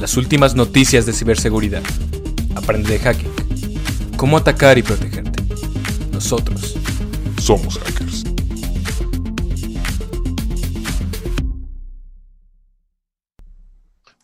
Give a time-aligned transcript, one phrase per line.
[0.00, 1.82] Las últimas noticias de ciberseguridad.
[2.56, 3.30] Aprende de hacking.
[4.16, 5.42] Cómo atacar y protegerte.
[6.10, 6.74] Nosotros
[7.38, 8.24] somos hackers.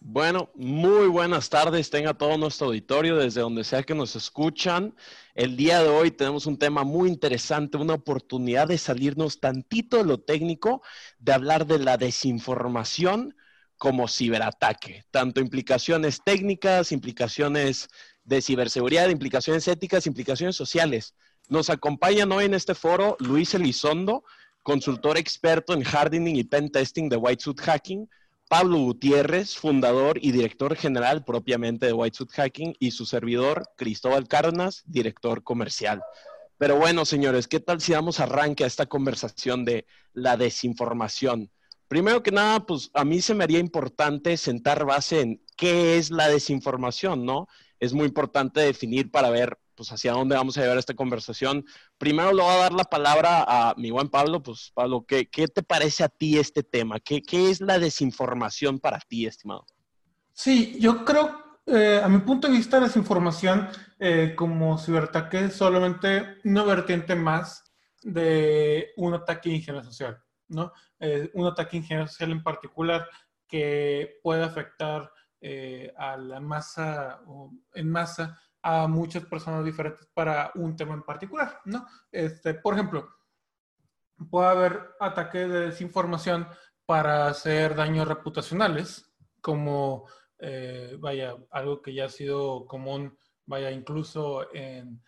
[0.01, 1.91] Bueno, muy buenas tardes.
[1.91, 4.95] Tenga todo nuestro auditorio desde donde sea que nos escuchan.
[5.35, 10.05] El día de hoy tenemos un tema muy interesante, una oportunidad de salirnos tantito de
[10.05, 10.81] lo técnico,
[11.19, 13.35] de hablar de la desinformación
[13.79, 17.89] como ciberataque, tanto implicaciones técnicas, implicaciones
[18.25, 21.15] de ciberseguridad, implicaciones éticas, implicaciones sociales.
[21.49, 24.25] Nos acompañan hoy en este foro Luis Elizondo,
[24.63, 28.09] consultor experto en hardening y pen testing de White Suit Hacking,
[28.49, 34.29] Pablo Gutiérrez, fundador y director general propiamente de White Suit Hacking, y su servidor Cristóbal
[34.29, 36.03] Cárdenas, director comercial.
[36.59, 41.51] Pero bueno, señores, ¿qué tal si damos arranque a esta conversación de la desinformación?
[41.89, 46.11] Primero que nada, pues a mí se me haría importante sentar base en qué es
[46.11, 47.47] la desinformación, ¿no?
[47.79, 51.65] Es muy importante definir para ver pues hacia dónde vamos a llevar esta conversación.
[51.99, 54.43] Primero le voy a dar la palabra a mi buen Pablo.
[54.43, 56.99] Pues Pablo, ¿qué, te parece a ti este tema?
[56.99, 59.67] ¿Qué, ¿Qué, es la desinformación para ti, estimado?
[60.33, 65.55] Sí, yo creo, eh, a mi punto de vista, la desinformación eh, como ciberataque es
[65.55, 67.63] solamente una vertiente más
[68.03, 70.73] de un ataque de ingeniería social, ¿no?
[70.99, 73.09] Eh, un ataque social en particular
[73.47, 75.11] que puede afectar
[75.41, 77.21] eh, a la masa
[77.75, 81.87] en masa a muchas personas diferentes para un tema en particular, ¿no?
[82.11, 83.09] Este, por ejemplo,
[84.29, 86.49] puede haber ataques de desinformación
[86.85, 90.09] para hacer daños reputacionales, como,
[90.39, 95.03] eh, vaya, algo que ya ha sido común, vaya, incluso en,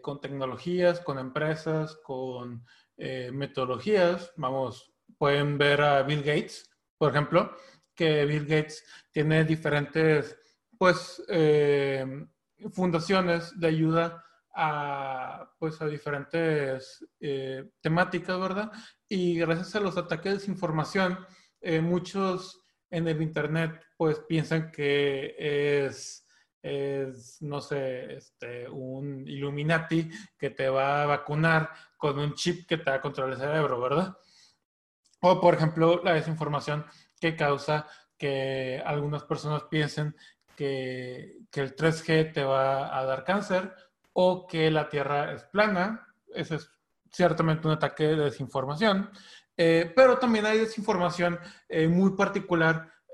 [0.00, 2.64] con tecnologías, con empresas, con
[2.96, 4.32] eh, metodologías.
[4.36, 7.56] Vamos, pueden ver a Bill Gates, por ejemplo,
[7.94, 10.36] que Bill Gates tiene diferentes,
[10.78, 12.26] pues, eh,
[12.72, 14.24] fundaciones de ayuda
[14.54, 18.72] a, pues, a diferentes eh, temáticas, ¿verdad?
[19.08, 21.18] Y gracias a los ataques de desinformación,
[21.82, 26.25] muchos en el Internet, pues, piensan que es,
[26.66, 32.78] es, no sé, este, un Illuminati que te va a vacunar con un chip que
[32.78, 34.16] te va a controlar el cerebro, ¿verdad?
[35.20, 36.84] O, por ejemplo, la desinformación
[37.20, 37.86] que causa
[38.18, 40.16] que algunas personas piensen
[40.56, 43.72] que, el 3G te va a dar cáncer
[44.12, 46.06] o que la Tierra es plana.
[46.34, 46.70] Ese es
[47.10, 49.10] ciertamente un ataque de desinformación.
[49.56, 51.38] Eh, pero también hay desinformación
[51.68, 52.14] eh, muy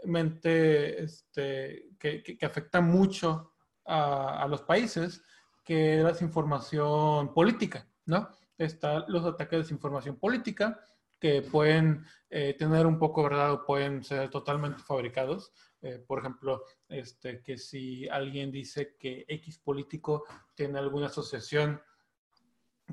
[0.02, 3.52] particularmente este, que, afecta mucho
[3.84, 5.22] a, a, los países,
[5.64, 8.28] que es la desinformación política, ¿no?
[8.58, 10.80] Están los ataques de desinformación política,
[11.18, 15.52] que pueden eh, tener un poco verdad o pueden ser totalmente fabricados.
[15.80, 20.24] Eh, por ejemplo, este, que si alguien dice que X político
[20.56, 21.80] tiene alguna asociación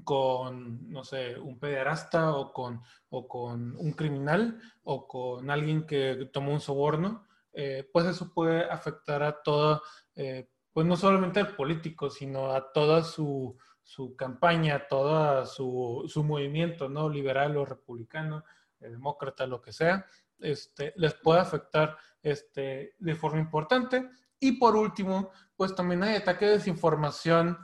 [0.03, 6.29] con, no sé, un pederasta o con, o con un criminal o con alguien que
[6.31, 9.81] tomó un soborno, eh, pues eso puede afectar a toda,
[10.15, 16.23] eh, pues no solamente al político, sino a toda su, su campaña, todo su, su,
[16.23, 17.09] movimiento, ¿no?
[17.09, 18.43] Liberal o republicano,
[18.79, 20.05] eh, demócrata, lo que sea,
[20.39, 24.09] este, les puede afectar este, de forma importante.
[24.39, 27.57] Y por último, pues también hay ataques de desinformación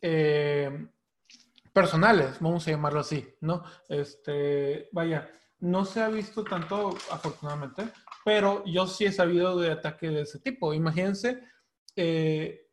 [0.00, 0.88] eh,
[1.76, 3.62] personales, vamos a llamarlo así, ¿no?
[3.86, 7.92] Este, vaya, no se ha visto tanto, afortunadamente,
[8.24, 10.72] pero yo sí he sabido de ataques de ese tipo.
[10.72, 11.38] Imagínense,
[11.94, 12.70] eh,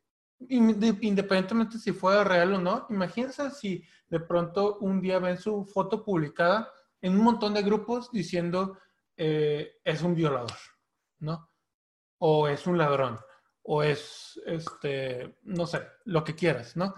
[0.48, 6.02] independientemente si fuera real o no, imagínense si de pronto un día ven su foto
[6.02, 6.72] publicada
[7.02, 8.78] en un montón de grupos diciendo
[9.18, 10.56] eh, es un violador,
[11.18, 11.50] ¿no?
[12.20, 13.20] O es un ladrón,
[13.64, 16.94] o es, este, no sé, lo que quieras, ¿no?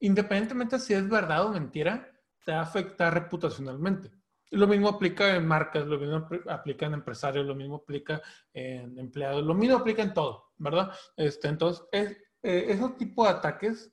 [0.00, 2.10] Independientemente si es verdad o mentira,
[2.44, 4.10] te afecta reputacionalmente.
[4.50, 8.20] Lo mismo aplica en marcas, lo mismo aplica en empresarios, lo mismo aplica
[8.52, 10.90] en empleados, lo mismo aplica en todo, ¿verdad?
[11.16, 12.10] Este, entonces, es,
[12.42, 13.92] eh, esos tipos de ataques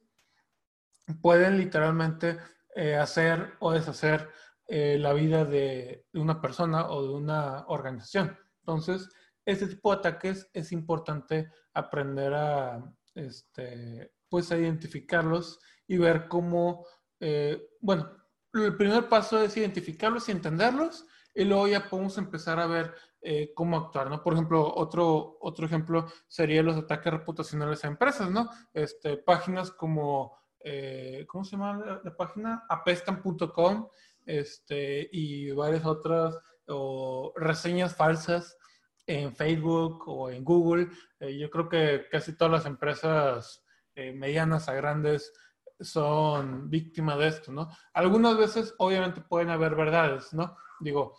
[1.21, 2.37] pueden literalmente
[2.75, 4.29] eh, hacer o deshacer
[4.67, 8.37] eh, la vida de, de, una persona o de una organización.
[8.61, 9.09] Entonces,
[9.45, 12.83] este tipo de ataques es importante aprender a,
[13.15, 16.85] este, pues, a identificarlos y ver cómo,
[17.19, 18.11] eh, bueno,
[18.53, 23.51] el primer paso es identificarlos y entenderlos y luego ya podemos empezar a ver eh,
[23.53, 24.23] cómo actuar, ¿no?
[24.23, 28.49] Por ejemplo, otro, otro ejemplo sería los ataques reputacionales a empresas, ¿no?
[28.73, 32.65] Este, páginas como, eh, ¿cómo se llama la, la página?
[32.69, 33.89] apestan.com
[34.25, 36.37] este, y varias otras,
[36.67, 38.57] o reseñas falsas
[39.05, 40.89] en Facebook o en Google.
[41.19, 43.63] Eh, yo creo que casi todas las empresas
[43.95, 45.33] eh, medianas a grandes
[45.79, 47.69] son víctimas de esto, ¿no?
[47.93, 50.57] Algunas veces, obviamente, pueden haber verdades, ¿no?
[50.79, 51.17] Digo,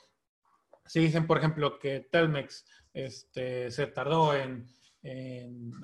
[0.84, 4.66] si dicen, por ejemplo, que Telmex este, se tardó en,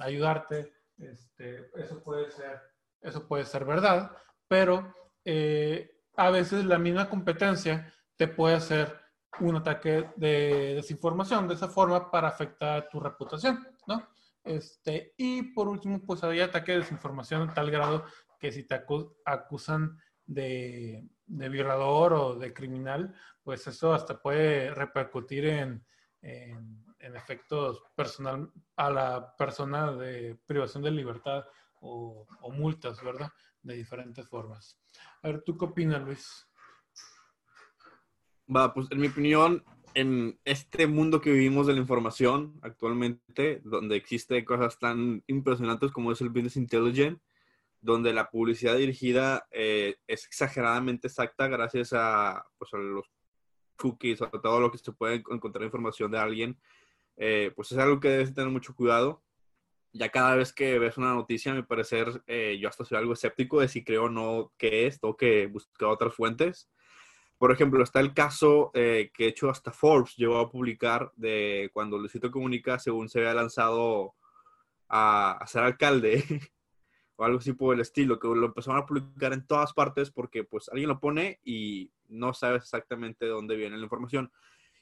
[0.00, 2.61] ayudarte, este, eso, puede ser,
[3.00, 4.11] eso puede ser verdad,
[4.49, 4.93] pero
[5.25, 9.00] eh, a veces la misma competencia te puede hacer
[9.41, 14.09] un ataque de desinformación de esa forma para afectar tu reputación, ¿no?
[14.44, 18.05] Este, y por último, pues hay ataque de desinformación en tal grado
[18.44, 18.79] que si te
[19.25, 25.82] acusan de, violador o de criminal, pues eso hasta puede repercutir en,
[26.20, 31.46] en, efectos personal a la persona de privación de libertad
[31.81, 33.32] o, o multas, ¿verdad?
[33.62, 34.79] De diferentes formas.
[35.23, 36.46] A ver, ¿tú qué opinas, Luis?
[38.55, 39.64] Va, pues en mi opinión,
[39.94, 46.12] en este mundo que vivimos de la información actualmente, donde existe cosas tan impresionantes como
[46.12, 47.23] es el business intelligence,
[47.85, 53.07] donde la publicidad dirigida eh, es exageradamente exacta gracias a, pues, a los
[53.77, 56.59] cookies, a todo lo que se puede encontrar información de alguien,
[57.17, 59.23] eh, pues es algo que debes tener mucho cuidado.
[59.93, 63.13] Ya cada vez que ves una noticia, a mi parecer, eh, yo hasta soy algo
[63.13, 66.71] escéptico de si creo o no que es, tengo que buscar otras fuentes.
[67.37, 71.71] Por ejemplo, está el caso eh, que he hecho hasta Forbes llegó a publicar de
[71.75, 74.15] cuando Luisito Comunica, según se había lanzado
[74.89, 76.25] a, ser alcalde
[77.19, 80.69] algo así por el estilo, que lo empezaron a publicar en todas partes porque pues
[80.69, 84.31] alguien lo pone y no sabes exactamente de dónde viene la información.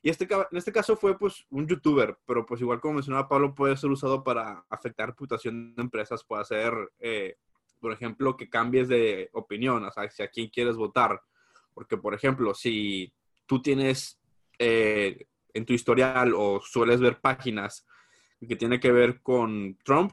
[0.03, 3.55] Y este, en este caso fue pues un youtuber, pero pues igual como mencionaba Pablo,
[3.55, 7.37] puede ser usado para afectar reputación de empresas, puede ser, eh,
[7.81, 11.21] por ejemplo, que cambies de opinión, o sea, quién quieres votar
[11.75, 13.13] porque, por ejemplo, si
[13.47, 14.21] tú tienes
[14.59, 17.87] eh, en tu historial o sueles ver páginas
[18.47, 20.13] que tiene que ver con Trump,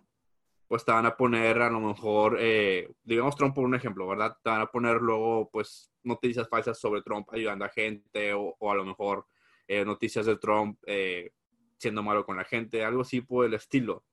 [0.70, 4.38] pues te van a poner a lo mejor, eh, digamos Trump por un ejemplo, ¿verdad?
[4.42, 8.76] Te van a poner luego, pues, noticias falsas sobre Trump ayudando a gente o, a
[8.76, 9.26] lo mejor
[9.68, 10.80] eh, noticias de Trump
[11.78, 14.06] siendo malo con la gente, algo así por el estilo.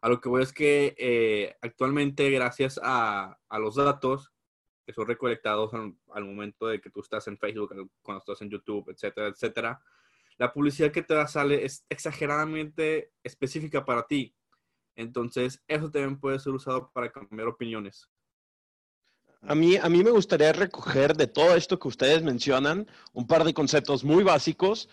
[0.00, 4.32] A lo que voy es que actualmente, gracias a, a los datos,
[4.84, 8.90] que son recolectados al, momento de que tú estás en Facebook, cuando estás en YouTube,
[8.90, 9.80] etcétera, etcétera,
[10.38, 14.34] la publicidad que te da sale es exageradamente específica para ti.
[14.96, 18.08] Entonces, eso también puede ser usado para cambiar opiniones.
[19.42, 23.42] A mí, a mí me gustaría recoger de todo esto que ustedes mencionan un par
[23.44, 24.88] de conceptos muy básicos.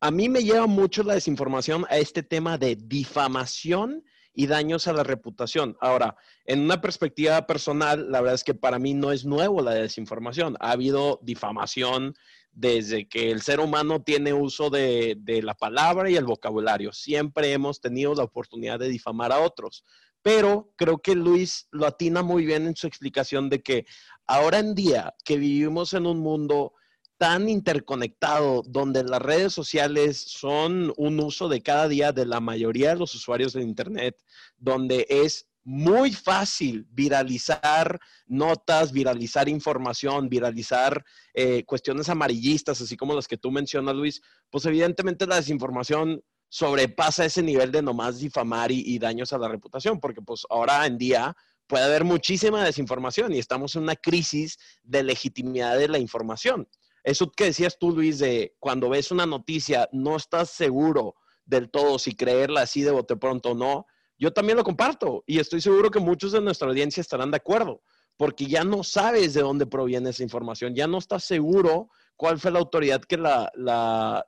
[0.00, 4.04] A mí me lleva mucho la desinformación a este tema de difamación
[4.34, 5.76] y daños a la reputación.
[5.80, 6.16] Ahora,
[6.46, 10.56] en una perspectiva personal, la verdad es que para mí no es nuevo la desinformación.
[10.60, 12.14] Ha habido difamación
[12.52, 16.92] desde que el ser humano tiene uso de, la palabra y el vocabulario.
[16.92, 19.84] Siempre hemos tenido la oportunidad de difamar a otros.
[20.20, 23.86] Pero creo que Luis lo atina muy bien en su explicación de que
[24.26, 26.74] ahora en día que vivimos en un mundo
[27.18, 32.90] tan interconectado, donde las redes sociales son un uso de cada día de la mayoría
[32.90, 34.16] de los usuarios de Internet,
[34.58, 41.04] donde es muy fácil viralizar notas, viralizar información, viralizar
[41.34, 47.24] eh, cuestiones amarillistas, así como las que tú mencionas, Luis, pues evidentemente la desinformación sobrepasa
[47.24, 51.34] ese nivel de nomás difamar y, daños a la reputación, porque pues ahora en día
[51.66, 56.68] puede haber muchísima desinformación y estamos en una crisis de legitimidad de la información.
[57.04, 61.14] Eso que decías tú, Luis, de cuando ves una noticia, no estás seguro
[61.46, 63.86] del todo si creerla así de bote pronto o no.
[64.22, 67.82] Yo también lo comparto y estoy seguro que muchos de nuestra audiencia estarán de acuerdo,
[68.16, 72.52] porque ya no sabes de dónde proviene esa información, ya no estás seguro cuál fue
[72.52, 74.24] la autoridad que la,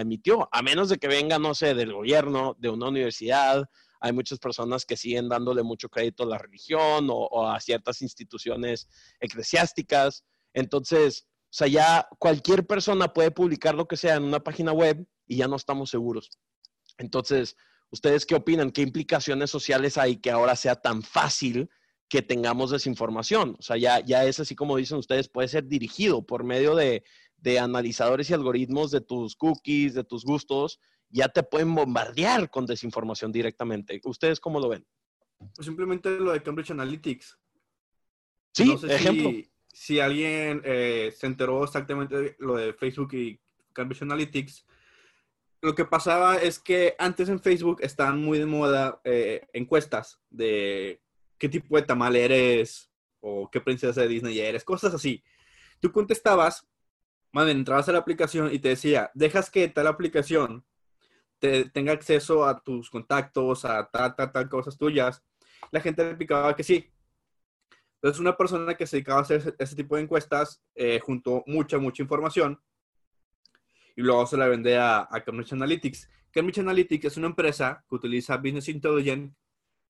[0.00, 3.70] emitió, a menos de que venga, no sé, del gobierno, de una universidad.
[4.00, 8.88] Hay muchas personas que siguen dándole mucho crédito a la religión o a ciertas instituciones
[9.20, 10.24] eclesiásticas.
[10.54, 15.06] Entonces, o sea, ya cualquier persona puede publicar lo que sea en una página web
[15.24, 16.30] y ya no estamos seguros.
[16.98, 17.54] Entonces,
[17.90, 18.70] ¿ustedes qué opinan?
[18.70, 21.68] ¿Qué implicaciones sociales hay que ahora sea tan fácil
[22.08, 23.56] que tengamos desinformación?
[23.58, 27.04] O sea, ya, ya es así como dicen ustedes, puede ser dirigido por medio de,
[27.36, 32.66] de analizadores y algoritmos de tus cookies, de tus gustos, ya te pueden bombardear con
[32.66, 34.00] desinformación directamente.
[34.04, 34.86] ¿Ustedes cómo lo ven?
[35.54, 37.38] Pues simplemente lo de Cambridge Analytics.
[38.52, 39.30] Sí, ejemplo
[39.76, 43.38] si alguien eh, se enteró exactamente de lo de Facebook y
[43.74, 44.64] Cambridge Analytics,
[45.62, 51.00] lo que pasaba es que antes en Facebook estaban muy de moda eh, encuestas de
[51.38, 55.24] qué tipo de tamal eres o qué princesa de Disney eres, cosas así.
[55.80, 56.66] Tú contestabas,
[57.32, 60.64] más entrabas a la aplicación y te decía, dejas que tal aplicación
[61.38, 65.22] te- tenga acceso a tus contactos, a tal, tal, tal, cosas tuyas,
[65.70, 66.90] la gente le picaba que sí.
[67.96, 71.42] Entonces, una persona que se dedicaba a hacer ese, ese tipo de encuestas eh, juntó
[71.46, 72.60] mucha, mucha información
[73.96, 76.08] y luego se la vende a, a Cambridge Analytics.
[76.30, 79.34] Cambridge Analytics es una empresa que utiliza Business Intelligence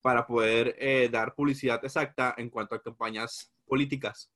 [0.01, 4.31] para poder eh, dar publicidad exacta en cuanto a campañas políticas.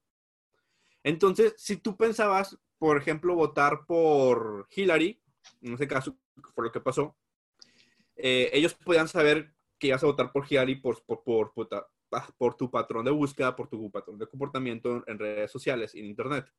[1.03, 5.21] Entonces, si tú pensabas, por ejemplo, votar por Hillary,
[5.61, 6.17] en ese caso,
[6.53, 7.17] por lo que pasó,
[8.15, 11.69] eh, ellos podían saber que ibas a votar por Hillary por, por, por, por
[12.37, 16.51] por tu patrón de búsqueda, por tu patrón de comportamiento en, redes sociales en Internet.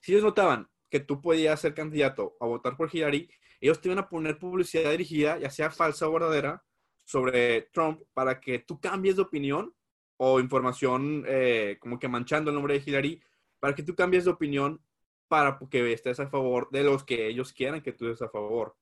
[0.00, 3.30] Si ellos notaban que tú podías ser candidato a votar por Hillary,
[3.60, 6.62] ellos te iban a poner publicidad dirigida, ya sea falsa o verdadera,
[7.04, 9.74] sobre Trump para que tú cambies de opinión
[10.18, 13.22] o información eh, como que manchando el nombre de Hillary,
[13.60, 14.82] para que tú cambies de opinión
[15.28, 18.76] para que estés a favor de los que ellos quieran que tú estés a favor.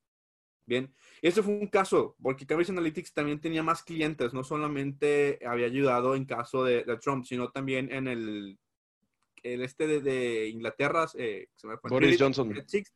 [0.64, 5.38] Bien, y ese fue un caso, porque Cambridge Analytics también tenía más clientes, no solamente
[5.46, 8.58] había ayudado en caso de, de Trump, sino también en el,
[9.54, 11.90] el este de, de Inglaterra, eh, se me fue.
[11.90, 12.48] Boris Johnson.
[12.48, 12.88] Brexit,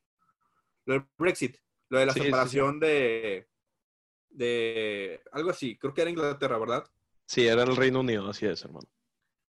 [0.86, 1.56] lo del Brexit,
[1.88, 2.26] lo de la Sí, sí, sí.
[2.26, 3.48] separación de,
[4.30, 6.84] de algo así, creo que era Inglaterra, ¿verdad?
[7.26, 8.88] Sí, era el Reino Unido, así es, hermano.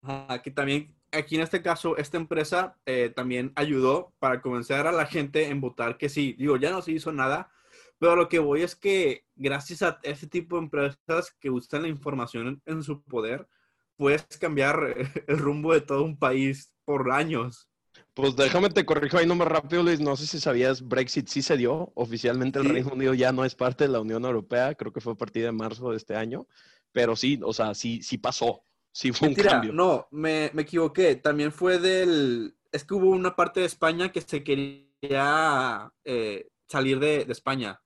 [0.02, 4.92] Ajá, que también aquí en este caso, esta empresa eh, también ayudó para convencer a
[4.92, 6.34] la gente en votar que sí.
[6.38, 7.52] Digo, ya no se hizo nada,
[7.98, 11.88] pero lo que voy es que gracias a ese tipo de empresas que usan la
[11.88, 13.48] información en, en su poder,
[13.96, 14.96] puedes cambiar
[15.28, 17.68] el rumbo de todo un país por años.
[18.14, 20.00] Pues déjame te corrijo ahí nomás rápido, Luis.
[20.00, 21.92] No sé si sabías, Brexit sí se dio.
[21.94, 22.72] Oficialmente el Sí.
[22.72, 24.74] Reino Unido ya no es parte de la Unión Europea.
[24.74, 26.46] Creo que fue a partir de marzo de este año.
[26.92, 28.64] Pero sí, o sea, sí, sí pasó.
[28.90, 29.72] Sí fue un cambio.
[29.72, 31.16] no, me, me equivoqué.
[31.16, 32.54] También fue del...
[32.70, 37.80] Es que hubo una parte de España que se quería eh, salir de, de España.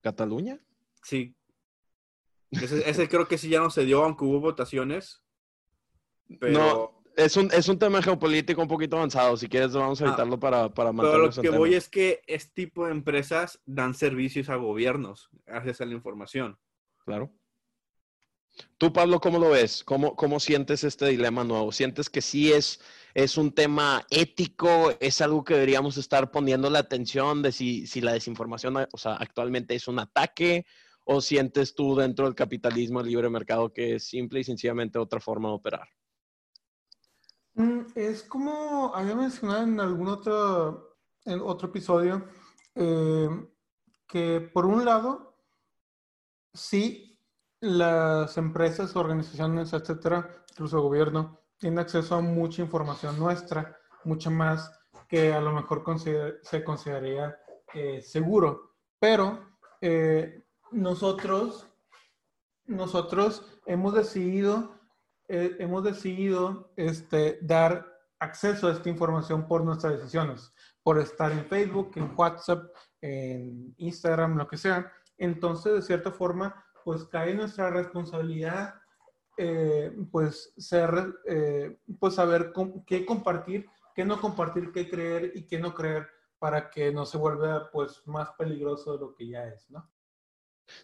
[0.00, 0.58] ¿Cataluña?
[1.02, 1.34] Sí.
[2.50, 5.22] Ese, ese creo que sí ya no se dio, aunque hubo votaciones.
[6.40, 9.36] Pero, No, es un, es un tema geopolítico un poquito avanzado.
[9.36, 11.58] Si quieres, vamos a Ah, evitarlo para, para pero lo que tema.
[11.58, 16.58] voy es que este tipo de empresas dan servicios a gobiernos gracias a la información.
[17.04, 17.32] Claro.
[18.78, 19.84] Tú, Pablo, ¿cómo lo ves?
[19.84, 21.72] ¿Cómo, cómo sientes este dilema nuevo?
[21.72, 22.80] ¿Sientes que sí es,
[23.14, 24.92] es un tema ético?
[25.00, 29.14] ¿Es algo que deberíamos estar poniendo la atención de si, si la desinformación, o sea,
[29.14, 30.66] actualmente es un ataque?
[31.04, 35.20] ¿O sientes tú dentro del capitalismo, el libre mercado, que es simple y sencillamente otra
[35.20, 35.88] forma de operar?
[37.54, 42.24] Mm, Es como había mencionado en algún otro, en otro episodio,
[42.74, 43.28] eh,
[44.06, 45.36] que por un lado,
[46.52, 47.18] sí,
[47.60, 54.72] las empresas, organizaciones, etcétera, incluso el gobierno, tienen acceso a mucha información nuestra, mucha más
[55.08, 55.84] que a lo mejor
[56.42, 57.36] se consideraría
[57.74, 58.76] eh, seguro.
[58.98, 61.66] Pero eh, nosotros,
[62.64, 64.79] nosotros hemos decidido
[65.32, 67.86] eh, hemos decidido este, dar
[68.18, 72.64] acceso a esta información por nuestras decisiones, por estar en Facebook, en WhatsApp,
[73.00, 74.92] en Instagram, lo que sea.
[75.16, 78.74] Entonces, de cierta forma, pues cae nuestra responsabilidad,
[79.36, 82.52] eh, pues ser, eh, pues saber
[82.84, 86.08] qué compartir, qué no compartir, qué creer y qué no creer
[86.40, 89.88] para que no se vuelva pues más peligroso de lo que ya es, ¿no?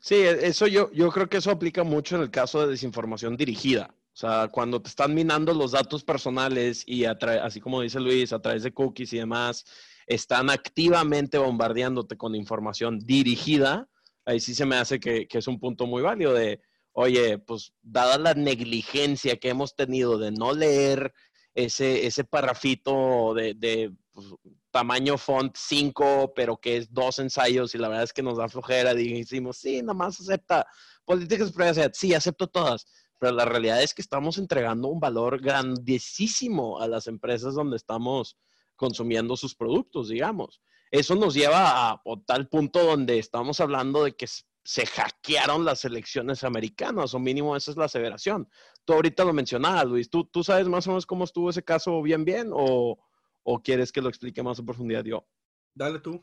[0.00, 3.36] Sí, e- eso yo, yo creo que eso aplica mucho en el caso de desinformación
[3.36, 3.92] dirigida.
[4.16, 8.40] O sea, cuando te están minando los datos personales y así como dice Luis, a
[8.40, 9.66] través de cookies y demás,
[10.06, 13.90] están activamente bombardeándote con información dirigida,
[14.24, 17.74] ahí sí se me hace que, que es un punto muy válido de, oye, pues
[17.82, 21.12] dada la negligencia que hemos tenido de no leer
[21.54, 24.28] ese, ese parrafito de, de, pues,
[24.70, 28.48] tamaño font 5, pero que es dos ensayos y la verdad es que nos da
[28.48, 28.94] flojera.
[28.94, 30.66] Dijimos, sí, nomás acepta
[31.04, 31.92] políticas privacidad.
[31.94, 32.86] Sí, acepto todas.
[33.18, 38.36] Pero la realidad es que estamos entregando un valor grandísimo a las empresas donde estamos
[38.76, 40.60] consumiendo sus productos, digamos.
[40.90, 44.26] Eso nos lleva a, a tal punto donde estamos hablando de que
[44.66, 48.48] se hackearon las elecciones americanas, o mínimo esa es la aseveración.
[48.84, 50.10] Tú ahorita lo mencionabas, Luis.
[50.10, 52.50] ¿Tú, tú sabes más o menos cómo estuvo ese caso bien, bien?
[52.52, 52.98] ¿O,
[53.44, 55.24] o quieres que lo explique más en profundidad yo?
[55.72, 56.22] Dale tú.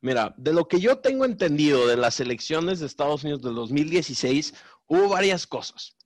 [0.00, 4.54] Mira, de lo que yo tengo entendido de las elecciones de Estados Unidos del 2016,
[4.90, 5.96] hubo varias cosas,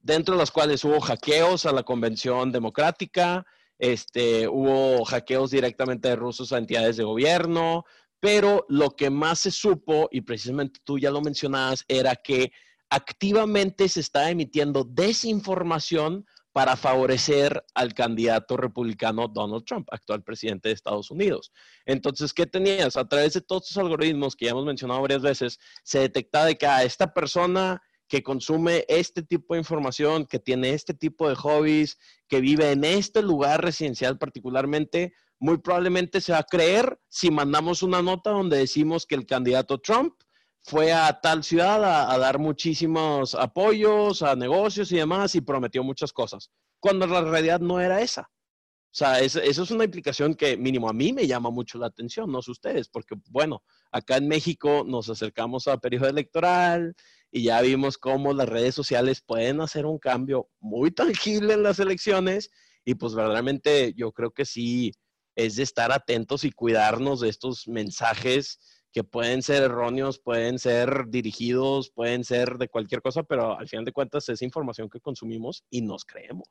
[0.00, 3.46] dentro de las cuales hubo hackeos a la convención democrática,
[3.78, 7.84] este, hubo hackeos directamente de rusos a entidades de gobierno,
[8.20, 12.52] pero lo que más se supo, y precisamente tú ya lo mencionabas, era que
[12.90, 20.74] activamente se está emitiendo desinformación para favorecer al candidato republicano Donald Trump, actual presidente de
[20.74, 21.52] Estados Unidos.
[21.84, 22.96] Entonces, ¿qué tenías?
[22.96, 26.56] A través de todos estos algoritmos que ya hemos mencionado varias veces, se detectaba de
[26.56, 31.34] que a esta persona que consume este tipo de información, que tiene este tipo de
[31.34, 31.98] hobbies,
[32.28, 37.82] que vive en este lugar residencial particularmente, muy probablemente se va a creer si mandamos
[37.82, 40.14] una nota donde decimos que el candidato Trump
[40.62, 46.12] fue a tal ciudad a, dar muchísimos apoyos a negocios y demás y prometió muchas
[46.12, 48.22] cosas, cuando la realidad no era esa.
[48.22, 52.32] O sea, eso, es una implicación que mínimo a mí me llama mucho la atención,
[52.32, 56.96] no sé ustedes, porque bueno, acá en México nos acercamos a periodo electoral
[57.30, 61.78] y ya vimos cómo las redes sociales pueden hacer un cambio muy tangible en las
[61.78, 62.50] elecciones
[62.84, 64.92] y pues verdaderamente yo creo que sí
[65.34, 68.58] es de estar atentos y cuidarnos de estos mensajes
[68.92, 73.84] que pueden ser erróneos, pueden ser dirigidos, pueden ser de cualquier cosa, pero al final
[73.84, 76.48] de cuentas es información que consumimos y nos creemos.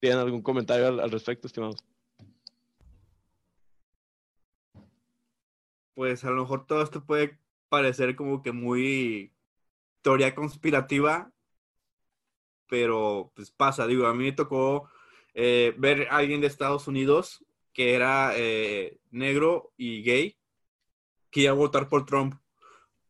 [0.00, 1.76] ¿Tienen algún comentario al, respecto, estimados?
[5.94, 9.32] Pues a lo mejor todo esto puede parecer como que muy
[10.02, 11.32] teoría conspirativa,
[12.68, 14.88] pero pues pasa, digo, a mí me tocó
[15.34, 20.36] eh, ver a alguien de Estados Unidos que era eh, negro y gay
[21.30, 22.34] que iba a votar por Trump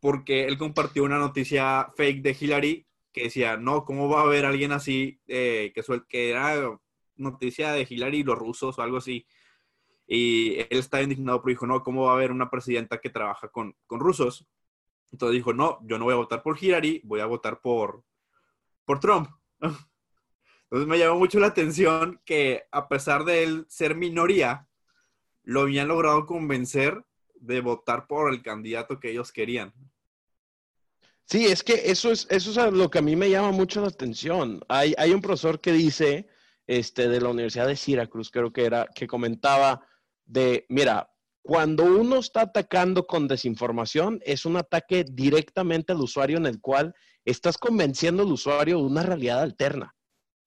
[0.01, 4.45] porque él compartió una noticia fake de Hillary que decía, no, ¿cómo va a haber
[4.45, 6.79] alguien así eh, que, que era
[7.17, 9.27] noticia de Hillary y los rusos o algo así?
[10.13, 13.47] Y él estaba indignado, pero dijo, no, ¿cómo va a haber una presidenta que trabaja
[13.47, 14.45] con, con rusos?
[15.13, 18.03] Entonces dijo, no, yo no voy a votar por Hillary, voy a votar por,
[18.85, 19.29] por Trump.
[19.61, 24.67] Entonces me llamó mucho la atención que a pesar de él ser minoría,
[25.45, 27.05] lo habían logrado convencer
[27.37, 29.73] de votar por el candidato que ellos querían.
[31.25, 33.87] Sí, es que eso es, eso es lo que a mí me llama mucho la
[33.87, 34.61] atención.
[34.69, 36.29] Hay, hay un profesor que dice,
[36.67, 39.87] este, de la Universidad de Syracuse, creo que era, que comentaba
[40.31, 41.11] de, mira,
[41.43, 46.95] cuando uno está atacando con desinformación, es un ataque directamente al usuario en el cual
[47.25, 49.95] estás convenciendo al usuario de una realidad alterna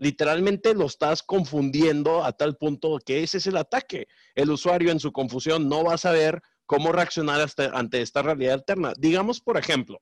[0.03, 4.07] literalmente lo estás confundiendo a tal punto que ese es el ataque.
[4.35, 8.93] El usuario en su confusión no va a saber cómo reaccionar ante esta realidad alterna.
[8.97, 10.01] Digamos, por ejemplo,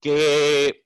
[0.00, 0.84] que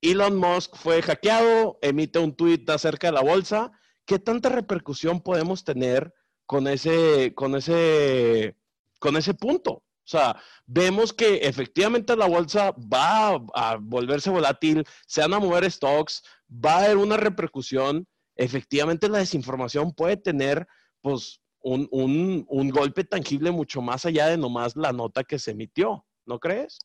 [0.00, 3.72] Elon Musk fue hackeado, emite un tweet acerca de la bolsa.
[4.06, 6.14] ¿Qué tanta repercusión podemos tener
[6.48, 8.56] con ese, con ese,
[8.98, 9.72] con ese punto?
[9.72, 15.70] O sea, vemos que efectivamente la bolsa va a, volverse volátil, se van a mover
[15.70, 18.08] stocks, va a haber una repercusión.
[18.34, 20.66] Efectivamente, la desinformación puede tener,
[21.02, 21.86] pues, un,
[22.48, 26.78] un, golpe tangible mucho más allá de nomás la nota que se emitió, ¿no crees?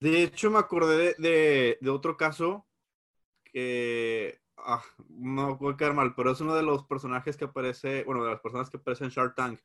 [0.00, 2.66] De hecho, me acordé de, de, otro caso
[3.44, 8.04] que ah, no voy a quedar mal, pero es uno de los personajes que aparece,
[8.04, 9.60] bueno, de las personas que aparecen en Shark Tank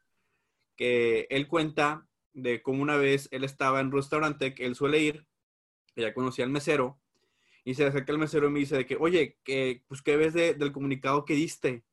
[0.76, 5.00] que él cuenta de cómo una vez él estaba en un restaurante que él suele
[5.00, 5.28] ir,
[5.96, 7.00] ya conocía al mesero,
[7.64, 10.34] y se acerca al mesero y me dice de que, oye, que, pues, ¿qué ves
[10.34, 11.84] del comunicado que diste?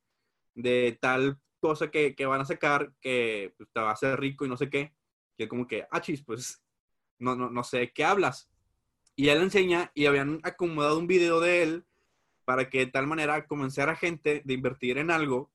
[0.54, 4.48] De tal cosa que, van a sacar que pues, te va a hacer rico y
[4.48, 4.94] no sé qué.
[5.36, 6.62] Y él como que, ah, chis, pues,
[7.18, 8.50] no, no, no sé qué hablas.
[9.14, 11.84] Y él enseña y habían acomodado un video de él
[12.50, 15.52] para que de tal manera comenzara gente de invertir en algo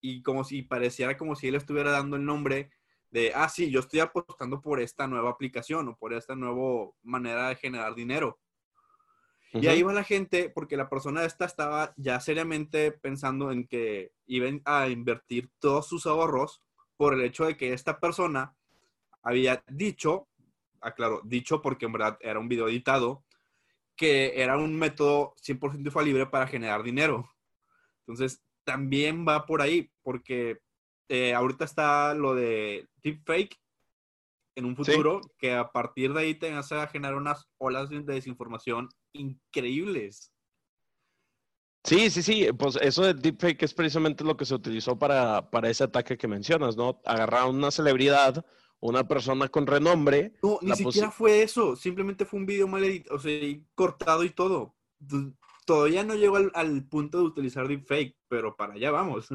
[0.00, 2.70] y como si pareciera como si él estuviera dando el nombre
[3.10, 7.50] de, ah, sí, yo estoy apostando por esta nueva aplicación o por esta nueva manera
[7.50, 8.40] de generar dinero.
[9.52, 14.14] Y ahí va la gente, porque la persona esta estaba ya seriamente pensando en que
[14.24, 16.62] iban a invertir todos sus ahorros
[16.96, 18.56] por el hecho de que esta persona
[19.22, 20.26] había dicho,
[20.80, 23.24] aclaro, dicho porque en verdad era un video editado,
[23.96, 27.30] que era un método 100% infalible para generar dinero.
[28.06, 30.60] Entonces, también va por ahí, porque
[31.08, 33.58] eh, ahorita está lo de deepfake
[34.56, 38.02] en un futuro que a partir de ahí te hace a generar unas olas de
[38.02, 40.32] desinformación increíbles.
[41.84, 45.68] Sí, sí, sí, pues eso de deepfake es precisamente lo que se utilizó para, para
[45.68, 47.02] ese ataque que mencionas, ¿no?
[47.04, 48.44] Agarrar a una celebridad,
[48.88, 50.32] una persona con renombre.
[50.42, 53.32] No, ni siquiera fue eso, simplemente fue un video mal editado, o sea,
[53.74, 54.74] cortado y todo
[55.64, 59.28] todavía no llegó al, punto de utilizar deepfake, pero para allá vamos.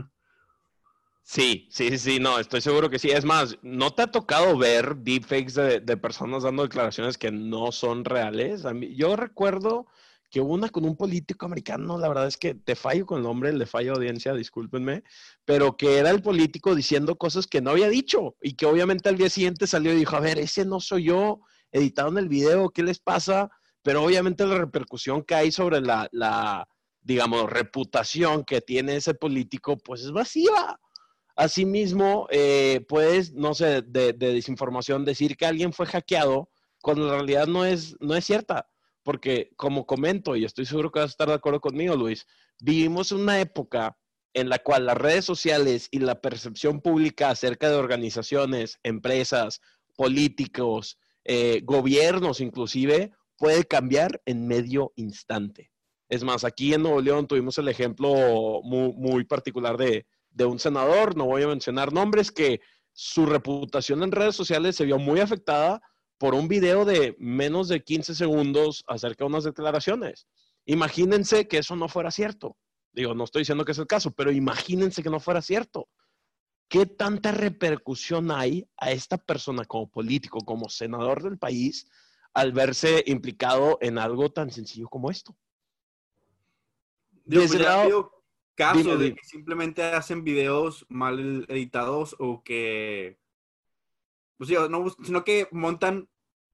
[1.23, 3.11] Sí, sí, sí, no, estoy seguro que sí.
[3.11, 7.71] Es más, ¿no te ha tocado ver deepfakes de, de personas dando declaraciones que no
[7.71, 8.65] son reales?
[8.65, 9.85] A mí, yo recuerdo
[10.29, 13.23] que hubo una con un político americano, la verdad es que te fallo con el
[13.23, 15.03] nombre, le fallo audiencia, discúlpenme,
[15.45, 19.17] pero que era el político diciendo cosas que no había dicho y que obviamente al
[19.17, 22.83] día siguiente salió y dijo, a ver, ese no soy yo, editaron el video, ¿qué
[22.83, 23.49] les pasa?
[23.81, 26.67] Pero obviamente la repercusión que hay sobre la, la
[27.01, 30.79] digamos, reputación que tiene ese político, pues es vacía.
[31.35, 36.49] Asimismo, eh, puedes, no sé, de, desinformación decir que alguien fue hackeado
[36.81, 38.69] cuando en realidad no es, no es cierta.
[39.09, 42.27] Porque, como comento, y estoy seguro que vas a estar de acuerdo conmigo, Luis,
[42.59, 43.97] vivimos una época
[44.35, 49.61] en la cual las redes sociales y la percepción pública acerca de organizaciones, empresas,
[49.95, 55.71] políticos, eh, gobiernos inclusive, puede cambiar en medio instante.
[56.07, 61.17] Es más, aquí en Nuevo León tuvimos el ejemplo muy, particular de, de, un senador,
[61.17, 62.61] no voy a mencionar nombres, que
[62.93, 65.81] su reputación en redes sociales se vio muy afectada
[66.19, 70.27] por un video de menos de 15 segundos acerca de unas declaraciones.
[70.65, 72.57] Imagínense que eso no fuera cierto.
[72.91, 75.87] Digo, no estoy diciendo que es el caso, pero imagínense que no fuera cierto.
[76.67, 81.89] ¿Qué tanta repercusión hay a esta persona como político, como senador del país,
[82.33, 85.35] al verse implicado en algo tan sencillo como esto?
[87.23, 87.65] Digo, pues
[88.55, 93.17] casos de que simplemente hacen videos mal editados o que,
[94.39, 96.07] pues, no, sino que montan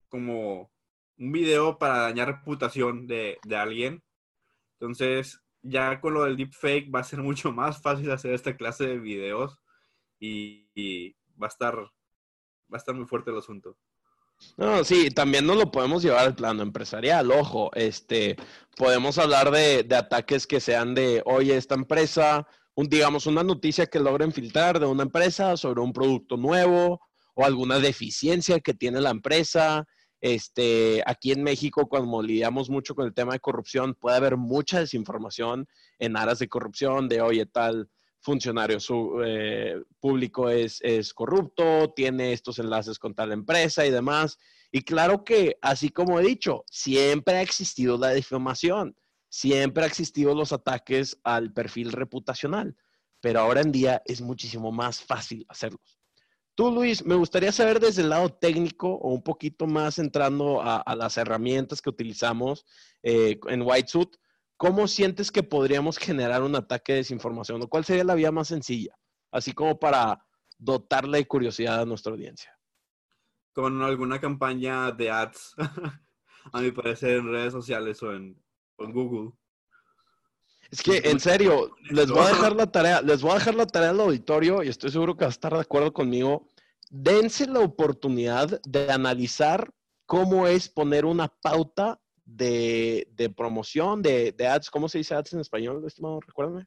[0.10, 0.72] como
[1.20, 4.04] un video para dañar reputación de, de alguien.
[4.80, 8.88] Entonces, ya con lo del deepfake va a ser mucho más fácil hacer esta clase
[8.88, 9.60] de videos
[10.20, 13.78] y, va a estar va a estar muy fuerte el asunto.
[14.58, 18.36] No, sí, también no lo podemos llevar al plano empresarial, ojo, este,
[18.76, 24.00] podemos hablar de, ataques que sean de, oye, esta empresa, un, digamos, una noticia que
[24.00, 27.00] logren filtrar de una empresa sobre un producto nuevo
[27.36, 29.86] o alguna deficiencia que tiene la empresa.
[30.22, 34.80] Este, aquí en México, cuando lidiamos mucho con el tema de corrupción, puede haber mucha
[34.80, 35.68] desinformación
[36.00, 37.90] en aras de corrupción, de, oye, tal,
[38.22, 44.40] funcionario su, eh, público es, es, corrupto, tiene estos enlaces con tal empresa y demás.
[44.72, 48.98] Y claro que, así como he dicho, siempre ha existido la difamación,
[49.30, 52.76] siempre ha existido los ataques al perfil reputacional,
[53.22, 56.00] pero ahora en día es muchísimo más fácil hacerlos.
[56.56, 60.96] Tú, Luis, me gustaría saber desde el lado técnico o un poquito más entrando a,
[60.96, 62.66] las herramientas que utilizamos
[63.04, 64.16] eh, en White Suit
[64.58, 67.62] ¿cómo sientes que podríamos generar un ataque de desinformación?
[67.62, 68.96] ¿O cuál sería la vía más sencilla?
[69.32, 70.26] Así como para
[70.58, 72.52] dotarle de curiosidad a nuestra audiencia.
[73.54, 75.56] Con alguna campaña de ads,
[76.54, 78.42] a mi parecer, en redes sociales o en,
[78.78, 79.32] Google.
[80.72, 83.68] Es que, en serio, les voy a dejar la tarea, les voy a dejar la
[83.68, 86.48] tarea al auditorio y estoy seguro que va a estar de acuerdo conmigo.
[86.90, 89.72] Dense la oportunidad de analizar
[90.06, 95.84] cómo es poner una pauta de, promoción, de, ads, ¿cómo se dice ads en español,
[95.86, 96.20] estimado?
[96.22, 96.66] Recuérdame.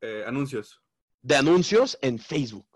[0.00, 0.80] Eh, anuncios.
[1.22, 2.66] De anuncios en Facebook.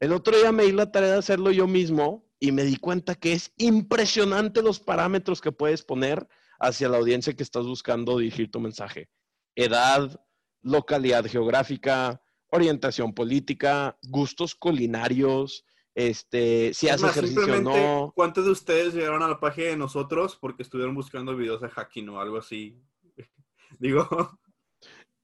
[0.00, 3.14] El otro día me di la tarea de hacerlo yo mismo y me di cuenta
[3.14, 6.26] que es impresionante los parámetros que puedes poner
[6.58, 9.08] hacia la audiencia que estás buscando dirigir tu mensaje.
[9.54, 10.20] Edad,
[10.62, 18.12] localidad geográfica, orientación política, gustos culinarios, este, si hace ejercicio o no.
[18.14, 22.08] ¿Cuántos de ustedes llegaron a la página de nosotros porque estuvieron buscando videos de hacking
[22.08, 22.80] o algo así?
[23.78, 24.08] Digo.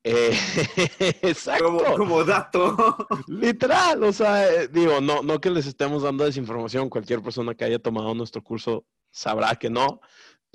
[0.05, 0.31] Eh,
[1.23, 1.83] exacto.
[1.97, 2.97] Como, dato.
[3.27, 7.65] Literal, o sea, eh, digo, no, no que les estemos dando desinformación, cualquier persona que
[7.65, 10.01] haya tomado nuestro curso sabrá que no,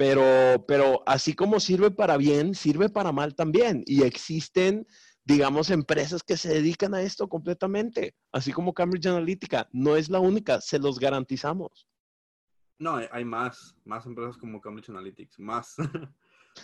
[0.01, 3.83] pero, pero así como sirve para bien, sirve para mal también.
[3.85, 4.87] Y existen
[5.23, 9.69] digamos, empresas que se dedican a esto completamente, así como Cambridge Analytica.
[9.71, 11.87] No es la única, se los garantizamos.
[12.79, 15.75] No, hay más, más empresas como Cambridge Analytics, más.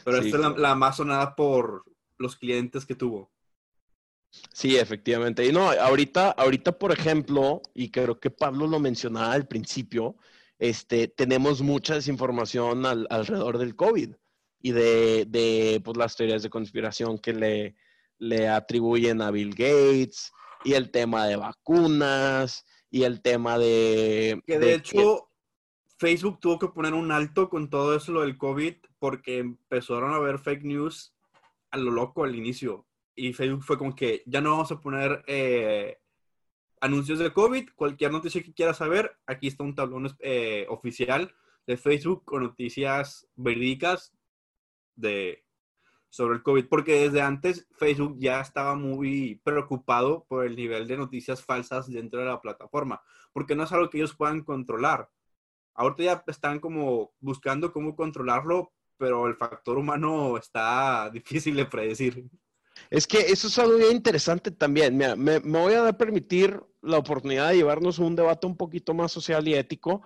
[0.03, 1.83] Pero esta es la, más sonada por
[2.17, 3.31] los clientes que tuvo.
[4.51, 5.45] Sí, efectivamente.
[5.45, 10.17] Y no, ahorita, ahorita, por ejemplo, y creo que Pablo lo mencionaba al principio,
[10.59, 14.15] este, tenemos mucha desinformación alrededor del COVID
[14.61, 17.75] y de, de pues, las teorías de conspiración que le,
[18.17, 20.31] le atribuyen a Bill Gates
[20.63, 24.41] y el tema de vacunas y el tema de...
[24.45, 25.29] Que de, hecho
[25.97, 30.19] Facebook tuvo que poner un alto con todo eso lo del COVID porque empezaron a
[30.19, 31.13] ver fake news
[31.71, 32.87] a lo loco al inicio.
[33.15, 35.97] Y Facebook fue como que ya no vamos a poner eh,
[36.81, 41.33] anuncios de COVID, cualquier noticia que quieras saber, aquí está un tablón eh, oficial
[41.65, 44.13] de Facebook con noticias verídicas
[46.09, 50.97] sobre el COVID, porque desde antes Facebook ya estaba muy preocupado por el nivel de
[50.97, 53.01] noticias falsas dentro de la plataforma,
[53.33, 55.09] porque no es algo que ellos puedan controlar.
[55.73, 62.25] Ahorita ya están como buscando cómo controlarlo, pero el factor humano está difícil de predecir.
[62.89, 64.97] Es que eso es algo interesante también.
[64.97, 69.11] Mira, me, me voy a permitir la oportunidad de llevarnos un debate un poquito más
[69.11, 70.01] social y ético.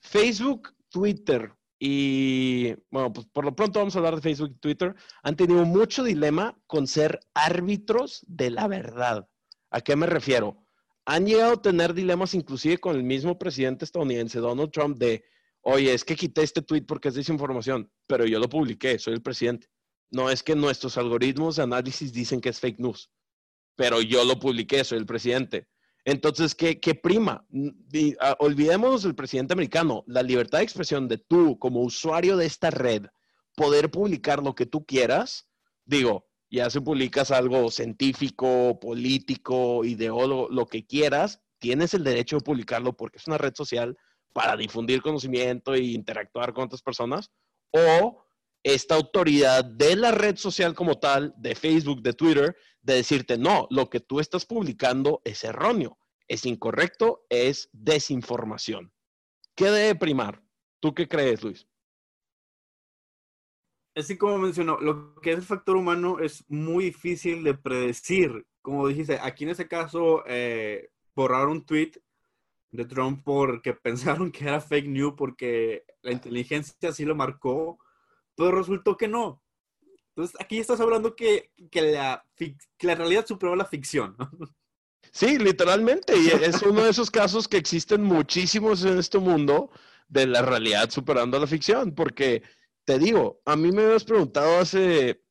[0.00, 4.94] Facebook Twitter y, bueno, pues por lo pronto vamos a hablar de Facebook y Twitter,
[5.22, 9.28] han tenido mucho dilema con ser árbitros de la verdad.
[9.70, 10.64] ¿A qué me refiero?
[11.04, 15.24] Han llegado a tener dilemas inclusive con el mismo presidente estadounidense, Donald Trump, de,
[15.60, 19.22] oye, es que quité este tweet porque es desinformación, pero yo lo publiqué, soy el
[19.22, 19.68] presidente.
[20.10, 23.10] No es que nuestros algoritmos de análisis dicen que es fake news,
[23.74, 25.68] pero yo lo publiqué, soy el presidente.
[26.04, 27.44] Entonces, ¿qué, prima?
[28.20, 32.70] Ah, olvidemos del presidente americano, la libertad de expresión de tú como usuario de esta
[32.70, 33.06] red,
[33.56, 35.48] poder publicar lo que tú quieras,
[35.84, 42.44] digo, ya si publicas algo científico, político, ideólogo, lo que quieras, tienes el derecho de
[42.44, 43.98] publicarlo porque es una red social
[44.32, 47.32] para difundir conocimiento e interactuar con otras personas,
[47.72, 48.25] o
[48.66, 53.68] esta autoridad de la red social como tal, de Facebook, de Twitter, de decirte, no,
[53.70, 58.92] lo que tú estás publicando es erróneo, es incorrecto, es desinformación.
[59.54, 60.42] ¿Qué debe primar?
[60.80, 61.68] ¿Tú qué crees, Luis?
[63.94, 68.48] Así como mencionó, lo que es el factor humano es muy difícil de predecir.
[68.62, 71.92] Como dijiste, aquí en ese caso, eh, borrar un tweet
[72.72, 77.78] de Trump porque pensaron que era fake news porque la inteligencia así lo marcó,
[78.36, 79.42] pero resultó que no.
[80.14, 82.24] Entonces, aquí estás hablando que, la,
[82.80, 84.16] la realidad superó la ficción.
[85.12, 86.14] Sí, literalmente.
[86.16, 89.70] Y es uno de esos casos que existen muchísimos en este mundo
[90.08, 91.94] de la realidad superando la ficción.
[91.94, 92.42] Porque,
[92.84, 95.22] te digo, a mí me habías preguntado hace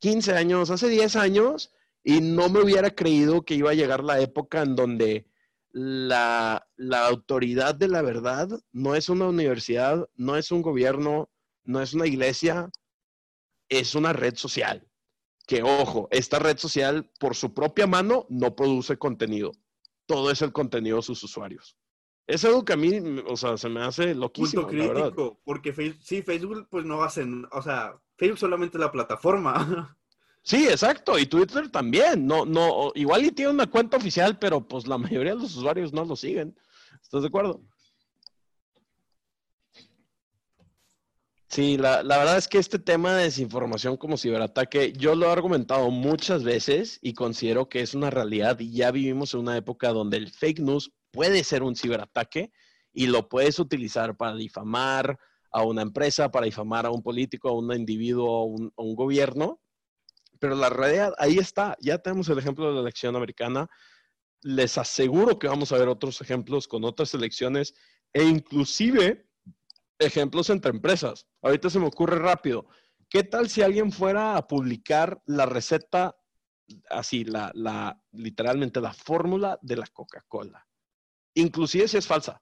[0.00, 4.20] 15 años, hace 10 años, y no me hubiera creído que iba a llegar la
[4.20, 5.26] época en donde
[5.72, 11.30] la, la autoridad de la verdad no es una universidad, no es un gobierno,
[11.64, 12.70] no es una iglesia,
[13.68, 14.86] es una red social.
[15.46, 19.52] Que ojo, esta red social por su propia mano no produce contenido.
[20.06, 21.76] Todo es el contenido de sus usuarios.
[22.26, 24.62] Es algo que a mí, o sea, se me hace loquísimo.
[24.62, 29.96] Punto crítico, porque sí, Facebook pues no hacen, o sea, Facebook solamente es la plataforma.
[30.42, 32.26] Sí, exacto, y Twitter también.
[32.26, 35.92] No, no, igual y tiene una cuenta oficial, pero pues la mayoría de los usuarios
[35.92, 36.58] no lo siguen.
[37.02, 37.60] ¿Estás de acuerdo?
[41.50, 45.90] Sí, la, verdad es que este tema de desinformación como ciberataque, yo lo he argumentado
[45.90, 50.16] muchas veces y considero que es una realidad y ya vivimos en una época donde
[50.16, 52.52] el fake news puede ser un ciberataque
[52.92, 55.18] y lo puedes utilizar para difamar
[55.50, 58.94] a una empresa, para difamar a un político, a un individuo, a un, a un
[58.94, 59.60] gobierno.
[60.38, 63.68] Pero la realidad, ahí está, ya tenemos el ejemplo de la elección americana.
[64.42, 67.74] Les aseguro que vamos a ver otros ejemplos con otras elecciones
[68.12, 69.29] e inclusive
[70.00, 71.26] ejemplos entre empresas.
[71.42, 72.66] Ahorita se me ocurre rápido.
[73.08, 76.16] ¿Qué tal si alguien fuera a publicar la receta,
[76.88, 80.66] así, la, literalmente la fórmula de la Coca-Cola?
[81.34, 82.40] Inclusive si es falsa.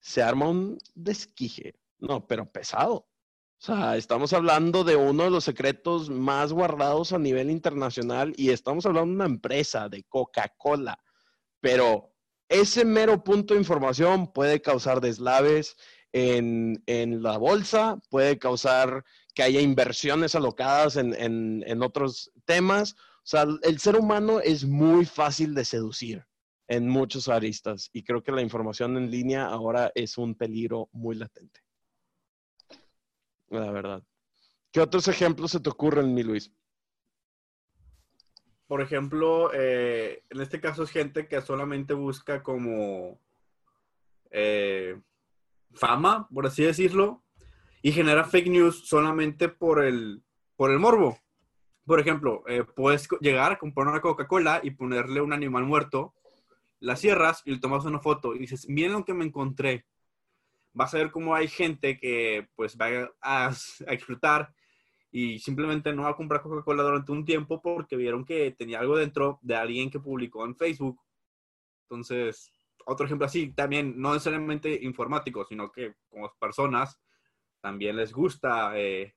[0.00, 1.74] Se arma un desquije.
[1.98, 2.94] No, pero pesado.
[3.60, 8.50] O sea, estamos hablando de uno de los secretos más guardados a nivel internacional y
[8.50, 10.96] estamos hablando de una empresa, de Coca-Cola.
[11.60, 12.14] Pero
[12.48, 15.76] ese mero punto de información puede causar deslaves,
[16.12, 22.94] en, la bolsa, puede causar que haya inversiones alocadas en, otros temas.
[22.94, 26.24] O sea, el ser humano es muy fácil de seducir
[26.66, 31.16] en muchos aristas y creo que la información en línea ahora es un peligro muy
[31.16, 31.60] latente.
[33.48, 34.02] La verdad.
[34.70, 36.52] ¿Qué otros ejemplos se te ocurren, mi Luis?
[38.66, 43.18] Por ejemplo, eh, en este caso es gente que solamente busca como
[44.30, 45.00] eh,
[45.78, 47.22] fama, por así decirlo,
[47.82, 50.22] y genera fake news solamente por el,
[50.56, 51.18] por el morbo.
[51.84, 56.14] Por ejemplo, eh, puedes llegar a comprar una Coca-Cola y ponerle un animal muerto,
[56.80, 59.86] la cierras y le tomas una foto y dices, miren lo que me encontré.
[60.74, 64.54] Vas a ver cómo hay gente que pues va a, a explotar
[65.10, 68.96] y simplemente no va a comprar Coca-Cola durante un tiempo porque vieron que tenía algo
[68.96, 71.00] dentro de alguien que publicó en Facebook.
[71.84, 72.52] Entonces,
[72.88, 76.98] otro ejemplo así, también no necesariamente informáticos, sino que como personas
[77.60, 79.14] también les gusta eh,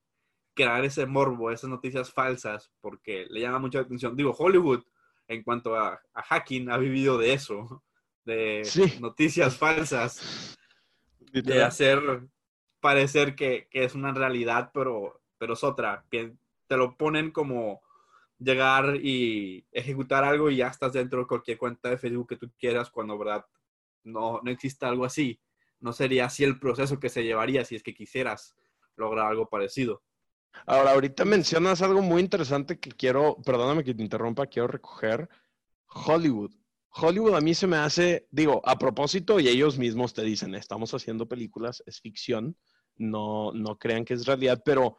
[0.54, 4.16] crear ese morbo, esas noticias falsas, porque le llama mucha atención.
[4.18, 4.84] Digo, Hollywood,
[5.30, 7.82] en cuanto a, hacking, ha vivido de eso,
[8.26, 8.68] de
[9.00, 10.58] noticias falsas,
[11.32, 12.28] de hacer
[12.82, 16.04] parecer que, que, es una realidad, pero, pero es otra.
[16.10, 17.82] Te lo ponen como
[18.38, 22.52] llegar y ejecutar algo y ya estás dentro de cualquier cuenta de Facebook que tú
[22.60, 23.46] quieras, cuando verdad
[24.04, 25.40] no, no existe algo así.
[25.80, 28.56] No sería así el proceso que se llevaría si es que quisieras
[28.96, 30.04] lograr algo parecido.
[30.66, 35.30] Ahora, ahorita mencionas algo muy interesante que quiero, perdóname que te interrumpa, quiero recoger.
[35.88, 36.52] Hollywood.
[36.94, 40.94] Hollywood a mí se me hace, digo, a propósito, y ellos mismos te dicen, estamos
[40.94, 42.58] haciendo películas, es ficción,
[42.98, 44.98] no, no crean que es realidad, pero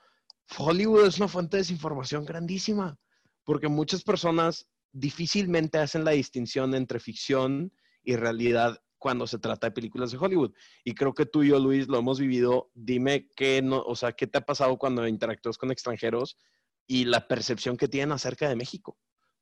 [0.57, 2.99] Hollywood es una fuente de desinformación grandísima,
[3.45, 9.73] porque muchas personas difícilmente hacen la distinción entre ficción y realidad cuando se trata de
[9.73, 10.53] películas de Hollywood.
[10.85, 12.71] Y creo que tú y yo, Luis, lo hemos vivido.
[12.73, 16.39] Dime qué no, o sea, qué te ha pasado cuando interactúas con extranjeros
[16.87, 18.97] y la percepción que tienen acerca de México.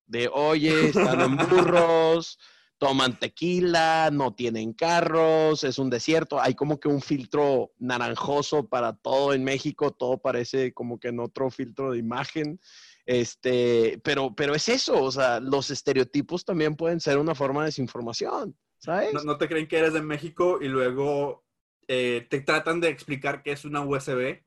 [0.06, 2.38] De, oye, están en burros,
[2.78, 6.40] toman tequila, no tienen carros, es un desierto.
[6.40, 11.20] Hay como que un filtro naranjoso para todo en México, todo parece como que en
[11.20, 12.58] otro filtro de imagen.
[13.04, 17.66] Este, pero, pero es eso, o sea, los estereotipos también pueden ser una forma de
[17.66, 19.24] desinformación, ¿sabes?
[19.24, 21.44] No, te creen que eres de México y luego
[21.86, 24.42] eh, te tratan de explicar que es una USB.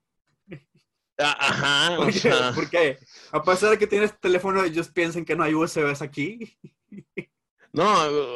[1.19, 1.95] Ah, ajá.
[1.97, 2.31] ¿Por qué?
[2.55, 2.97] Porque
[3.31, 6.57] a pesar de que tienes teléfono, ellos piensan que no hay USBs aquí.
[7.75, 7.89] No,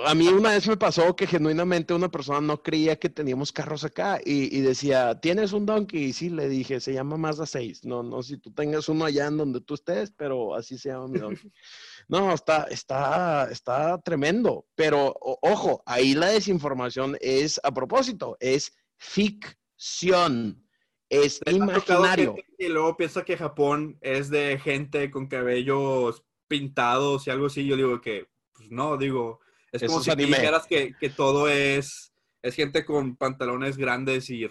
[0.08, 3.84] a mí una vez me pasó que genuinamente una persona no creía que teníamos carros
[3.84, 6.06] acá y, decía, ¿tienes un Donkey?
[6.06, 7.86] Y sí, le dije, se llama Mazda 6.
[7.86, 11.08] No, no, si tú tengas uno allá en donde tú estés, pero así se llama
[11.08, 11.52] mi Donkey.
[12.10, 14.66] No, está, está, está tremendo.
[14.76, 20.66] Pero ojo, ahí la desinformación es a propósito, es ficción.
[21.10, 22.38] Es imaginario.
[22.58, 27.66] Y luego piensa que Japón es de gente con cabellos pintados y algo así.
[27.66, 29.40] Yo digo que pues, no, digo,
[29.72, 34.48] es como si dijeras que, todo es, es gente con pantalones grandes y,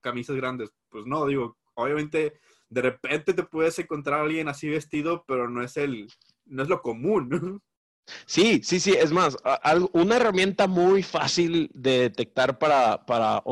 [0.00, 0.70] camisas grandes.
[0.88, 5.62] Pues no, digo, obviamente de repente te puedes encontrar a alguien así vestido, pero no
[5.62, 6.08] es el,
[6.46, 7.60] no es lo común.
[8.26, 8.92] Sí, sí, sí.
[8.92, 9.36] Es más,
[9.92, 13.42] una herramienta muy fácil de detectar para, para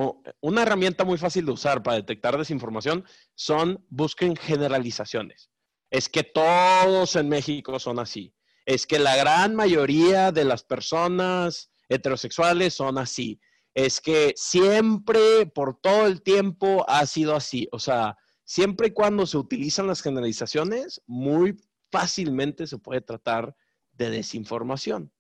[0.40, 3.05] una herramienta muy fácil de usar para detectar desinformación
[3.37, 5.50] son busquen generalizaciones.
[5.88, 8.35] Es que todos en México son así
[8.70, 13.40] es que la gran mayoría de las personas heterosexuales son así.
[13.74, 17.66] Es que siempre, por todo el tiempo, ha sido así.
[17.72, 21.56] O sea, siempre y cuando se utilizan las generalizaciones, muy
[21.90, 23.56] fácilmente se puede tratar
[23.90, 25.12] de desinformación.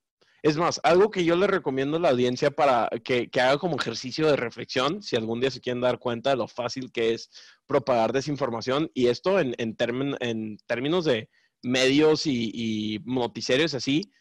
[0.44, 4.28] Es más, algo que yo le recomiendo a la audiencia para que, haga como ejercicio
[4.28, 7.30] de reflexión, si algún día se quieren dar cuenta de lo fácil que es
[7.66, 11.28] propagar desinformación, y esto en términos de,
[11.62, 14.12] medios y, noticiarios así,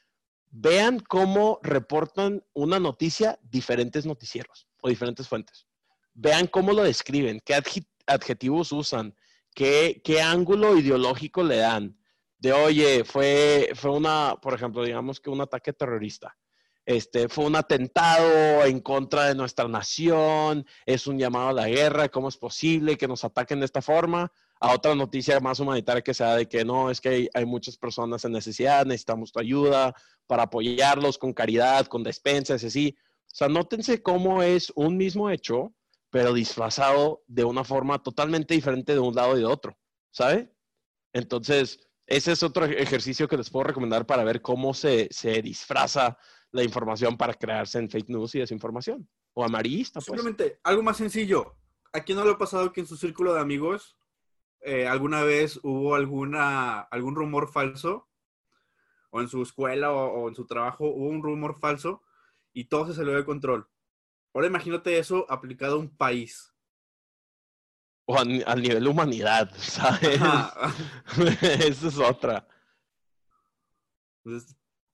[0.52, 5.68] vean cómo reportan una noticia diferentes noticieros o diferentes fuentes.
[6.14, 7.56] Vean cómo lo describen, qué
[8.08, 9.16] adjetivos usan,
[9.54, 11.98] qué, qué ángulo ideológico le dan.
[12.38, 16.36] De, oye, fue, fue una, por ejemplo, digamos que un ataque terrorista.
[16.86, 22.10] Este, fue un atentado en contra de nuestra nación, es un llamado a la guerra,
[22.10, 24.32] ¿cómo es posible que nos ataquen de esta forma?
[24.60, 28.26] A otra noticia más humanitaria que sea de que no, es que hay, muchas personas
[28.26, 29.96] en necesidad, necesitamos tu ayuda
[30.28, 32.96] para apoyarlos con caridad, con despensas, así.
[33.32, 35.74] O sea, nótense cómo es un mismo hecho,
[36.10, 39.78] pero disfrazado de una forma totalmente diferente de un lado y de otro,
[40.12, 40.54] ¿sabe?
[41.14, 46.18] Entonces, ese es otro ejercicio que les puedo recomendar para ver cómo se, se disfraza
[46.52, 49.08] la información para crearse en fake news y desinformación.
[49.34, 50.06] O amarillista, pues.
[50.06, 51.56] Simplemente, algo más sencillo.
[51.94, 53.96] ¿A quién no le ha pasado que en su círculo de amigos
[54.62, 58.10] eh, alguna vez hubo alguna, algún rumor falso,
[59.12, 62.04] o en su escuela o, en su trabajo hubo un rumor falso
[62.54, 63.68] y todo se salió de control.
[64.34, 66.54] Ahora imagínate eso aplicado a un país.
[68.06, 70.20] O al nivel de humanidad, ¿sabes?
[71.42, 72.48] Esa es otra.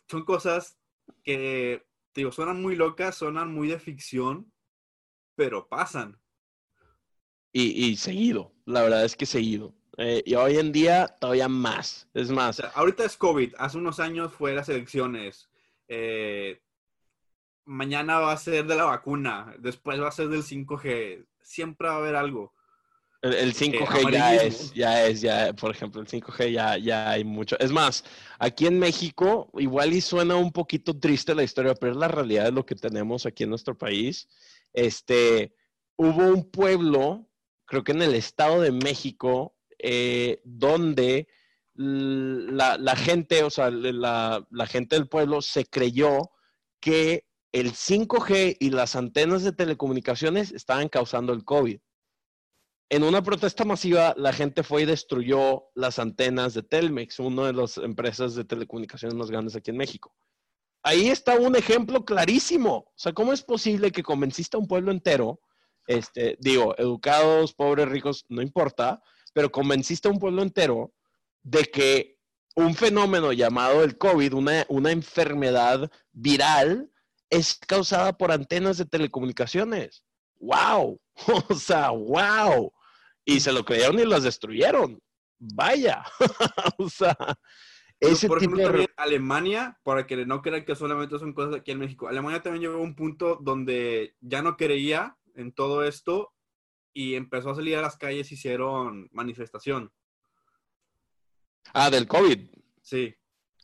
[0.10, 0.78] son cosas
[1.24, 4.52] que, digo, suenan muy locas, suenan muy de ficción,
[5.36, 6.20] pero pasan.
[7.58, 9.74] Y, seguido, la verdad es que seguido.
[9.98, 12.08] Eh, y hoy en día todavía más.
[12.14, 12.60] Es más.
[12.74, 15.50] ahorita es COVID, hace unos años fue las elecciones.
[15.88, 16.62] Eh,
[17.66, 21.26] mañana va a ser de la vacuna, después va a ser del 5G.
[21.42, 22.54] Siempre va a haber algo.
[23.22, 27.58] El, 5G ya es, ya es, ya, por ejemplo, el 5G ya, ya hay mucho.
[27.60, 28.04] Es más,
[28.38, 32.44] aquí en México, igual y suena un poquito triste la historia, pero es la realidad
[32.44, 34.28] de lo que tenemos aquí en nuestro país.
[34.74, 35.56] Este,
[35.96, 37.28] hubo un pueblo
[37.66, 41.28] creo que en el Estado de México, eh, donde
[41.76, 46.32] la, gente, o sea, la, gente del pueblo se creyó
[46.80, 51.80] que el 5G y las antenas de telecomunicaciones estaban causando el COVID.
[52.90, 57.54] En una protesta masiva, la gente fue y destruyó las antenas de Telmex, una de
[57.54, 60.16] las empresas de telecomunicaciones más grandes aquí en México.
[60.84, 62.76] Ahí está un ejemplo clarísimo.
[62.76, 65.40] O sea, ¿cómo es posible que convenciste a un pueblo entero
[65.88, 69.02] este, digo, educados, pobres, ricos, no importa,
[69.34, 70.94] pero convenciste a un pueblo entero
[71.44, 72.18] de que
[72.56, 76.90] un fenómeno llamado el COVID, una, una enfermedad viral,
[77.30, 80.04] es causada por antenas de telecomunicaciones.
[80.40, 81.00] ¡Wow!
[81.50, 82.72] O sea, ¡wow!
[83.26, 85.00] Y se lo creyeron y las destruyeron.
[85.40, 86.04] Vaya.
[86.78, 87.18] o sea,
[88.00, 91.80] ese por ejemplo, también Alemania, para que no crean que solamente son cosas aquí en
[91.80, 96.34] México, Alemania también llegó a un punto donde ya no creía en todo esto
[96.94, 99.92] y empezó a salir a las calles hicieron manifestación.
[101.74, 102.40] Ah, del COVID.
[102.82, 103.16] Sí.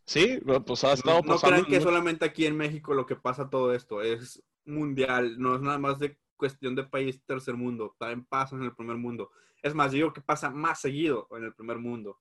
[0.06, 3.50] Sí, pues ha estado no, no crean que solamente aquí en México lo que pasa
[3.50, 8.26] todo esto, es mundial, no es nada más de cuestión de país tercer mundo, también
[8.26, 9.32] pasa en el primer mundo.
[9.62, 12.20] Es más, digo que pasa más seguido en el primer mundo.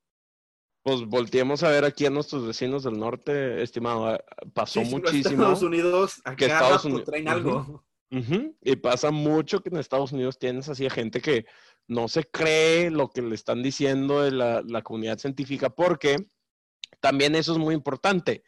[0.83, 4.07] Pues volteemos a ver aquí a nuestros vecinos del norte, estimado.
[4.07, 4.21] Ah,
[4.55, 5.43] pasó muchísimo.
[5.43, 7.85] Estados Unidos, acá que Estados Unidos traen algo.
[8.11, 11.47] Y pasa mucho que en Estados Unidos tienes así a gente que
[11.87, 16.17] no se cree lo que le están diciendo de la, comunidad científica, porque
[17.01, 18.43] también eso es muy importante.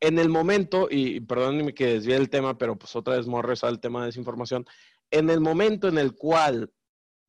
[0.00, 3.80] En el momento, y perdónenme que desvíe el tema, pero pues otra vez Morres al
[3.80, 4.66] tema de desinformación,
[5.10, 6.72] en el momento en el cual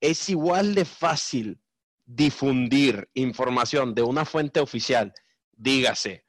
[0.01, 1.61] es igual de fácil
[2.05, 5.13] difundir información de una fuente oficial,
[5.51, 6.26] dígase,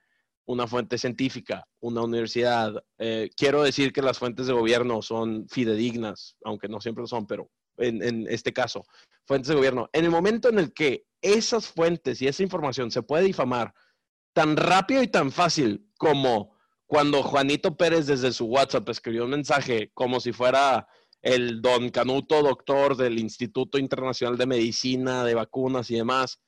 [0.48, 2.72] una fuente científica, una universidad.
[2.98, 7.26] Eh, quiero decir que las fuentes de gobierno son fidedignas, aunque no siempre lo son,
[7.26, 8.84] pero en, en, este caso,
[9.26, 9.90] fuentes de gobierno.
[9.92, 13.74] En el momento en el que esas fuentes y esa información se puede difamar
[14.32, 19.90] tan rápido y tan fácil como cuando Juanito Pérez desde su WhatsApp escribió un mensaje
[19.92, 20.88] como si fuera
[21.20, 26.40] el don Canuto, doctor del Instituto Internacional de Medicina, de vacunas y demás,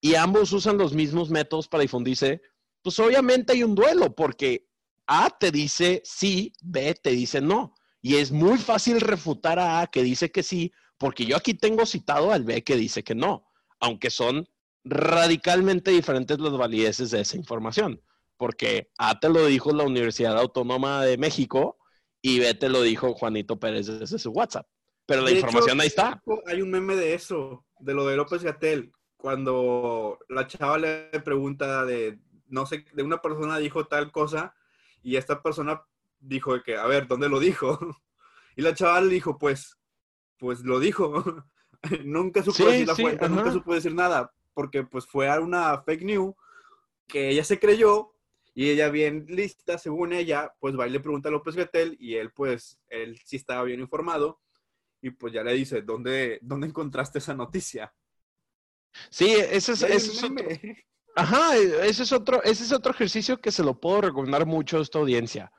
[0.00, 2.42] y ambos usan los mismos métodos para difundirse,
[2.84, 4.68] pues obviamente hay un duelo, porque
[5.06, 7.74] A te dice sí, B te dice no.
[8.02, 11.86] Y es muy fácil refutar a A que dice que sí, porque yo aquí tengo
[11.86, 14.46] citado al B que dice que no, aunque son
[14.84, 18.02] radicalmente diferentes las valideces de esa información,
[18.36, 21.78] porque A te lo dijo la Universidad Autónoma de México,
[22.20, 24.66] y vete lo dijo Juanito Pérez desde su WhatsApp.
[25.06, 26.22] Pero la información ahí está.
[26.46, 31.86] Hay un meme de eso, de lo de López Gatel, cuando la chava le pregunta
[31.86, 32.18] de,
[32.48, 34.54] no sé, de una persona dijo tal cosa
[35.02, 35.82] y esta persona
[36.20, 37.78] dijo de que, a ver, ¿dónde lo dijo?
[38.56, 39.76] Y la chava le dijo, pues,
[40.38, 41.44] pues lo dijo.
[42.04, 46.02] nunca supo decir la fuente, nunca supo decir nada, porque pues fue a una fake
[46.02, 46.34] news
[47.06, 48.14] que ella se creyó
[48.54, 52.14] y ella bien lista, según ella, pues va y le pregunta a López Gatel y
[52.14, 54.40] él pues, él sí estaba bien informado
[55.02, 57.92] y pues ya le dice, ¿dónde, dónde encontraste esa noticia?
[59.10, 60.44] Sí, ese es, otro,
[61.14, 64.82] ajá, ese es otro, ese es otro ejercicio que se lo puedo recomendar mucho a
[64.82, 65.52] esta audiencia.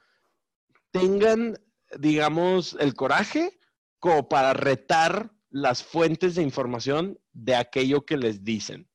[0.92, 1.58] Tengan,
[2.00, 3.60] digamos, el coraje
[4.00, 8.90] como para retar las fuentes de información de aquello que les dicen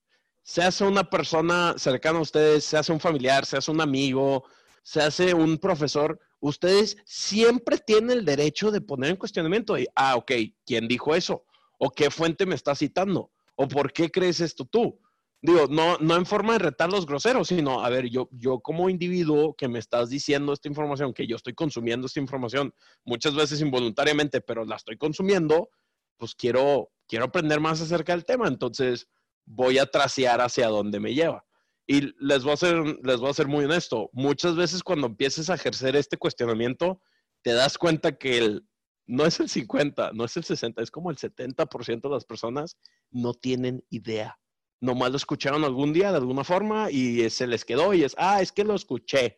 [0.51, 4.45] se hace una persona cercana a ustedes, se hace un familiar, se hace un amigo,
[4.83, 10.33] se hace un profesor, ustedes siempre tienen el derecho de poner en cuestionamiento, ah, ok,
[10.67, 11.45] ¿quién dijo eso?
[11.79, 13.31] ¿O qué fuente me está citando?
[13.55, 14.99] ¿O por qué crees esto tú?
[15.43, 18.91] Digo, no, no en forma de retar los groseros, sino, a ver, yo, yo como
[18.91, 22.75] individuo que me estás diciendo esta información, que yo estoy consumiendo esta información,
[23.05, 25.71] muchas veces involuntariamente, pero la estoy consumiendo,
[26.19, 28.49] pues quiero, quiero aprender más acerca del tema.
[28.49, 29.09] Entonces,
[29.47, 31.45] voy a trasear hacia dónde me lleva.
[31.87, 35.51] Y les voy, a ser, les voy a ser muy honesto, muchas veces cuando empieces
[35.51, 37.01] a ejercer este cuestionamiento,
[37.43, 38.69] te das cuenta que el,
[39.07, 42.77] no es el 50, no es el 60, es como el 70% de las personas
[43.11, 44.39] no tienen idea.
[44.81, 48.41] Nomás lo escucharon algún día de alguna forma y se les quedó y es, ah,
[48.41, 49.37] es que lo escuché.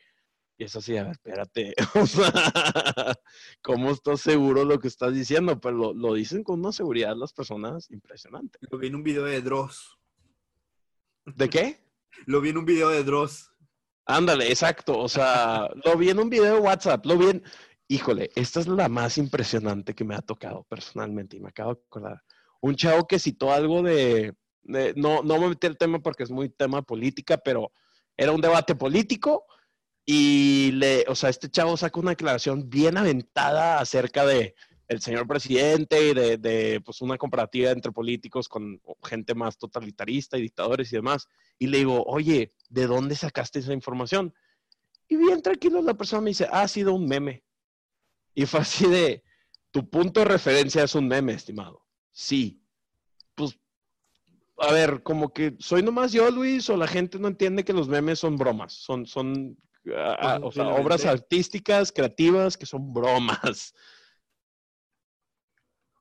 [0.59, 1.75] Y es así, a ver, espérate,
[3.63, 5.61] ¿cómo estás seguro de lo que estás diciendo?
[5.61, 8.59] Pero lo, lo, dicen con una seguridad las personas impresionante.
[8.71, 9.99] Lo vi en un video de Dross.
[11.25, 11.81] ¿De qué?
[12.27, 13.53] Lo vi en un video de Dross.
[14.07, 14.99] Ándale, exacto.
[14.99, 17.05] O sea, lo vi en un video de WhatsApp.
[17.07, 17.43] Lo vi en...
[17.89, 21.81] Híjole, esta es la más impresionante que me ha tocado personalmente y me acabo de
[21.87, 22.23] acordar.
[22.61, 24.35] Un chavo que citó algo de...
[24.65, 27.73] no, no me metí el tema porque es muy tema política, pero
[28.17, 29.47] era un debate político
[30.05, 34.55] y le, o sea, este chavo saca una declaración bien aventada acerca de
[34.89, 40.37] el señor presidente y de, de, pues, una comparativa entre políticos con gente más totalitarista
[40.37, 41.29] y dictadores y demás.
[41.59, 44.35] Y le digo, oye, ¿de dónde sacaste esa información?
[45.09, 47.45] Y bien tranquilo la persona me dice, ah, ha sido un meme.
[48.35, 49.23] Y fue así de,
[49.71, 51.87] tu punto de referencia es un meme, estimado.
[52.11, 52.62] Sí.
[54.63, 57.89] A ver, como que soy nomás yo, Luis, o la gente no entiende que los
[57.89, 59.59] memes son bromas, son, son
[59.97, 63.75] ah, o sea, obras artísticas, creativas, que son bromas.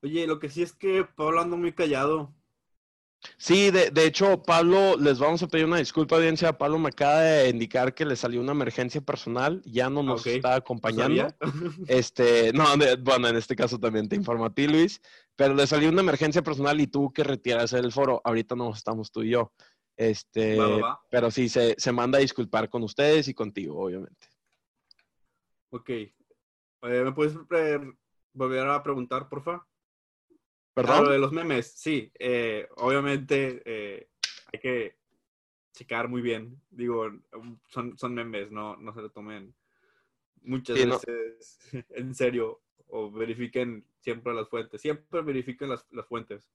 [0.04, 2.36] Oye, lo que sí es que Pablo anda muy callado.
[3.38, 6.58] Sí, de, de, hecho, Pablo, les vamos a pedir una disculpa, audiencia.
[6.58, 10.56] Pablo me acaba de indicar que le salió una emergencia personal, ya no nos está
[10.56, 11.28] acompañando.
[11.88, 12.66] este, no,
[13.00, 15.02] bueno, en este caso también te informo a ti, Luis,
[15.36, 18.22] pero le salió una emergencia personal y tuvo que retirarse del foro.
[18.24, 19.54] Ahorita no estamos tú y yo.
[19.96, 20.58] Este,
[21.12, 24.28] pero sí, se, se, manda a disculpar con ustedes y contigo, obviamente.
[25.70, 25.90] Ok.
[25.90, 26.14] Eh,
[26.82, 27.36] ¿Me puedes
[28.34, 29.68] volver a preguntar, por favor?
[30.74, 31.10] ¿Perdón?
[31.10, 32.12] de los memes, sí.
[32.18, 34.08] Eh, obviamente eh,
[34.54, 34.96] hay que
[35.74, 36.62] checar muy bien.
[36.70, 37.10] Digo,
[37.68, 39.54] son, son memes, no, no se lo tomen
[40.44, 41.60] muchas veces
[41.92, 44.82] en serio o verifiquen siempre las fuentes.
[44.82, 46.50] Siempre verifiquen las, las fuentes.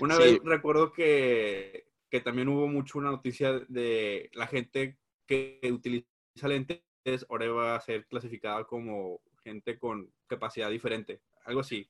[0.00, 4.96] Una vez recuerdo que, que, también hubo mucho una noticia de la gente
[5.26, 6.06] que utiliza
[6.42, 6.80] lentes,
[7.28, 11.20] ahora va a ser clasificada como gente con capacidad diferente.
[11.44, 11.88] Algo así.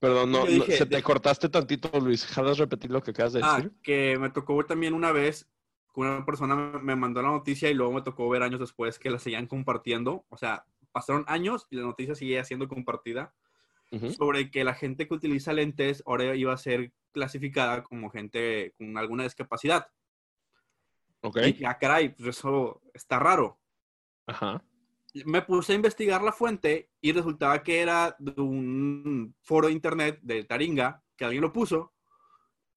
[0.00, 2.24] Perdón, no, se te cortaste tantito, Luis.
[2.24, 3.70] ¿Jalas repetir lo que acabas de ah, decir?
[3.72, 5.46] Ah, que me tocó también una vez
[5.94, 9.10] que una persona me mandó la noticia y luego me tocó ver años después que
[9.10, 10.24] la seguían compartiendo.
[10.30, 13.34] O sea, pasaron años y la noticia seguía siendo compartida
[14.16, 18.96] sobre que la gente que utiliza lentes ahora iba a ser clasificada como gente con
[18.96, 19.88] alguna discapacidad.
[21.20, 21.38] Ok.
[21.44, 23.58] Y ya, caray, pues eso está raro.
[24.26, 24.62] Ajá
[25.24, 30.18] me puse a investigar la fuente y resultaba que era de un foro de internet
[30.22, 31.92] de Taringa, que alguien lo puso,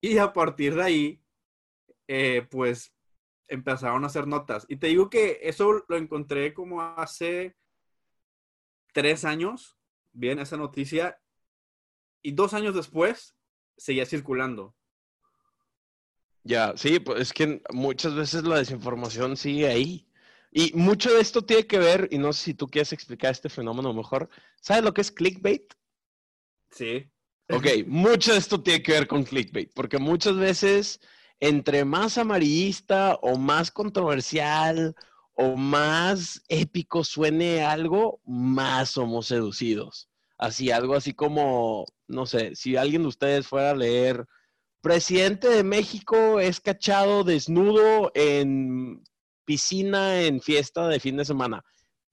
[0.00, 1.22] y a partir de ahí,
[2.08, 2.94] eh, pues
[3.48, 4.66] empezaron a hacer notas.
[4.68, 7.56] Y te digo que eso lo encontré como hace
[8.92, 9.76] tres años,
[10.12, 11.20] bien, esa noticia,
[12.22, 13.36] y dos años después
[13.76, 14.74] seguía circulando.
[16.42, 20.06] Ya, sí, pues es que muchas veces la desinformación sigue ahí.
[20.56, 23.48] Y mucho de esto tiene que ver, y no sé si tú quieres explicar este
[23.48, 24.30] fenómeno mejor.
[24.60, 25.74] ¿Sabes lo que es clickbait?
[26.70, 27.10] Sí.
[27.50, 31.00] Ok, mucho de esto tiene que ver con clickbait, porque muchas veces
[31.40, 34.94] entre más amarillista o más controversial
[35.34, 40.08] o más épico suene algo, más somos seducidos.
[40.38, 44.24] Así, algo así como, no sé, si alguien de ustedes fuera a leer,
[44.80, 49.02] presidente de México es cachado desnudo en
[49.44, 51.64] piscina en fiesta de fin de semana,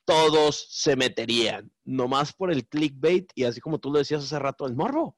[0.06, 4.66] todos se meterían, nomás por el clickbait y así como tú lo decías hace rato,
[4.66, 5.18] el morbo.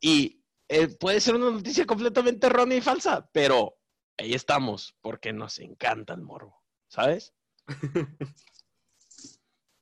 [0.00, 3.76] Y eh, puede ser una noticia completamente errónea y falsa, pero
[4.18, 7.34] ahí estamos, porque nos encanta el morbo, ¿sabes?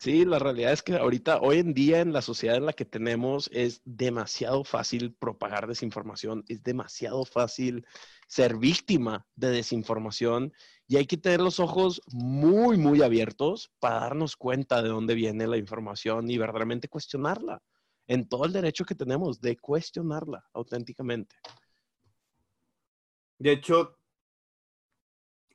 [0.00, 2.84] Sí, la realidad es que ahorita, hoy en día, en la sociedad en la que
[2.84, 7.84] tenemos, es demasiado fácil propagar desinformación, es demasiado fácil
[8.28, 10.52] ser víctima de desinformación
[10.88, 15.46] y hay que tener los ojos muy, muy abiertos para darnos cuenta de dónde viene
[15.46, 17.62] la información y verdaderamente cuestionarla.
[18.06, 21.36] En todo el derecho que tenemos de cuestionarla auténticamente.
[23.38, 23.98] De hecho,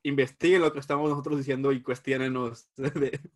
[0.04, 2.68] investiguen lo que estamos nosotros diciendo y cuestionenos.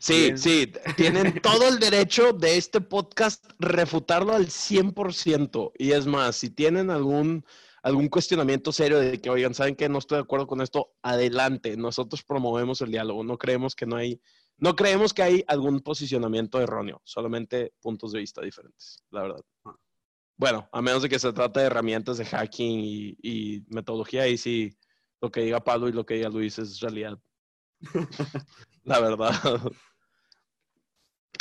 [0.00, 5.72] Sí, sí, tienen todo el derecho de este podcast refutarlo al 100%.
[5.78, 7.42] Y es más, si tienen algún
[7.82, 11.76] algún cuestionamiento serio de que, oigan, ¿saben que No estoy de acuerdo con esto, adelante.
[11.76, 13.24] Nosotros promovemos el diálogo.
[13.24, 14.20] No creemos que no hay,
[14.56, 19.44] no creemos que hay algún posicionamiento erróneo, solamente puntos de vista diferentes, la verdad.
[20.36, 22.80] Bueno, a menos de que se trate de herramientas de hacking
[23.20, 24.76] y, metodología, ahí sí
[25.20, 27.18] lo que diga Pablo y lo que diga Luis es realidad.
[28.84, 29.32] la verdad.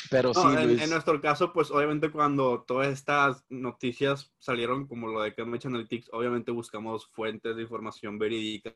[0.09, 5.33] Pero sí, en, nuestro caso, pues obviamente cuando todas estas noticias salieron, como lo de
[5.33, 8.75] Cambridge Analytics, obviamente buscamos fuentes de información verídicas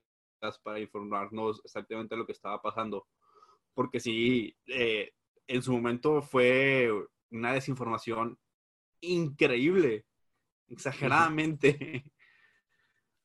[0.64, 3.08] para informarnos exactamente lo que estaba pasando.
[3.74, 5.14] Porque sí, eh,
[5.48, 6.90] en su momento fue
[7.30, 8.38] una desinformación
[9.02, 10.06] increíble,
[10.68, 12.04] exageradamente.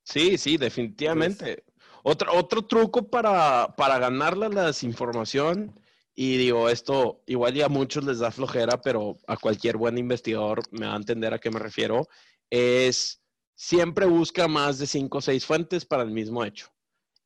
[0.09, 1.65] Sí, sí, definitivamente.
[2.05, 5.75] otro, otro truco para, para ganarle la desinformación
[6.19, 10.63] y digo, esto igual ya a muchos les da flojera, pero a cualquier buen investigador
[10.71, 12.09] me va a entender a qué me refiero,
[12.49, 13.23] es
[13.55, 16.73] siempre busca más de cinco o seis fuentes para el mismo hecho.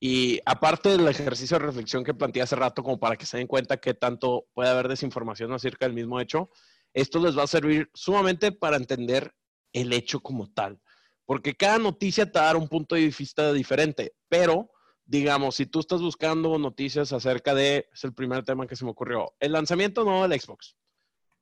[0.00, 3.46] Y aparte del ejercicio de reflexión que planteé hace rato, como para que se den
[3.46, 6.50] cuenta qué tanto puede haber desinformación acerca del mismo hecho,
[6.92, 9.32] esto les va a servir sumamente para entender
[9.72, 10.80] el hecho como tal.
[11.26, 14.70] Porque cada noticia te va un punto de vista diferente, pero
[15.10, 18.92] digamos, si tú estás buscando noticias acerca de, es el primer tema que se me
[18.92, 20.76] ocurrió, el lanzamiento nuevo del Xbox.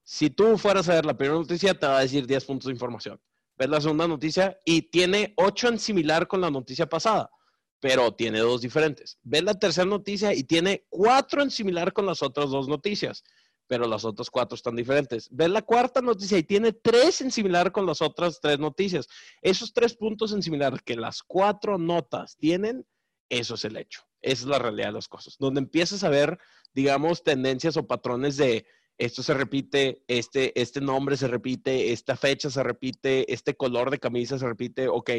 [0.03, 2.73] Si tú fueras a ver la primera noticia, te va a decir 10 puntos de
[2.73, 3.21] información.
[3.59, 7.31] Ves la segunda noticia y tiene 8 en similar con la noticia pasada,
[7.79, 9.19] pero tiene dos diferentes.
[9.23, 13.23] Ves la tercera noticia y tiene 4 en similar con las otras dos noticias,
[13.67, 15.29] pero las otras cuatro están diferentes.
[15.31, 19.07] Ves la cuarta noticia y tiene tres en similar con las otras tres noticias.
[19.43, 22.87] Esos tres puntos en similar que las cuatro notas tienen,
[23.29, 24.03] eso es el hecho.
[24.21, 25.37] Esa es la realidad de las cosas.
[25.39, 26.39] Donde empiezas a ver,
[26.75, 28.67] digamos, tendencias o patrones de
[28.97, 33.99] esto se repite, este, este nombre se repite, esta fecha se repite, este color de
[34.01, 35.11] camisa se repite, ok.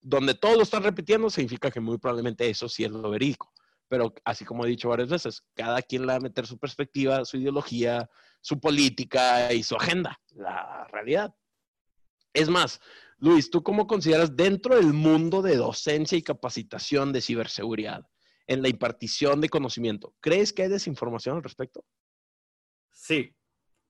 [0.00, 3.52] Donde todos lo están repitiendo significa que muy probablemente eso sí es lo verídico
[3.92, 7.26] pero así como he dicho varias veces, cada quien le va a meter su perspectiva,
[7.26, 8.08] su ideología,
[8.40, 11.34] su política y su agenda, la realidad.
[12.32, 12.80] Es más,
[13.18, 18.06] Luis, ¿tú cómo consideras dentro del mundo de docencia y capacitación de ciberseguridad,
[18.46, 21.84] en la impartición de conocimiento, ¿crees que hay desinformación al respecto?
[22.90, 23.34] Sí,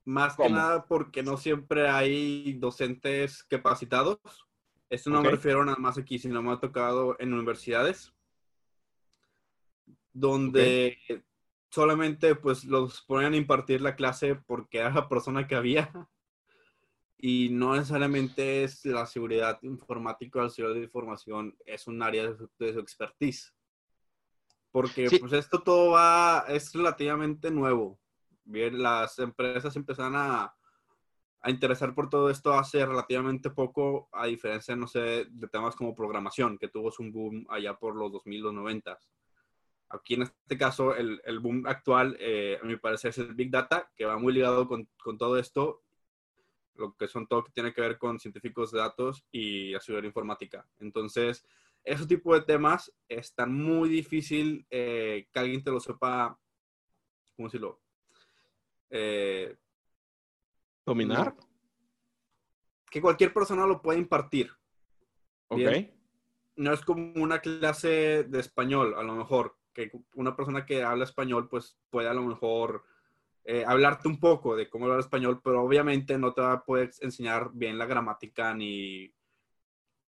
[0.05, 4.19] más que nada porque no siempre hay docentes capacitados.
[4.91, 8.13] Esto no me refiero nada más aquí, sino me ha tocado en universidades
[10.13, 10.99] donde
[11.71, 15.91] solamente pues los ponían a impartir la clase porque era la persona que había
[17.25, 22.29] y no necesariamente es la seguridad informática o la seguridad de información, es un área
[22.29, 23.55] de su, expertise.
[24.73, 28.01] Porque pues esto todo va, es relativamente nuevo.
[28.43, 30.53] Bien, las empresas empezaron a,
[31.43, 35.95] a interesar por todo esto hace relativamente poco, a diferencia, no sé, de temas como
[35.95, 38.99] programación, que tuvo un boom allá por los 2000, los 90.
[39.91, 43.53] Aquí en este caso, el, el boom actual, eh, a mi parecer, es el Big
[43.53, 45.83] Data, que va muy ligado con, con, todo esto,
[46.75, 50.67] lo que son todo que tiene que ver con científicos de datos y seguridad informática.
[50.79, 51.45] Entonces,
[51.85, 56.39] ese tipo de temas es tan muy difícil eh, que alguien te lo sepa,
[57.37, 57.81] ¿cómo decirlo?
[58.91, 59.57] Eh,
[60.85, 61.35] ¿Dominar?
[62.91, 64.51] Que cualquier persona lo puede impartir.
[65.49, 65.61] Ok.
[66.57, 71.05] No es como una clase de español, a lo mejor, que una persona que habla
[71.05, 72.85] español, pues puede a lo mejor
[73.45, 76.91] eh, hablarte un poco de cómo hablar español, pero obviamente no te va a poder
[77.01, 79.13] enseñar bien la gramática ni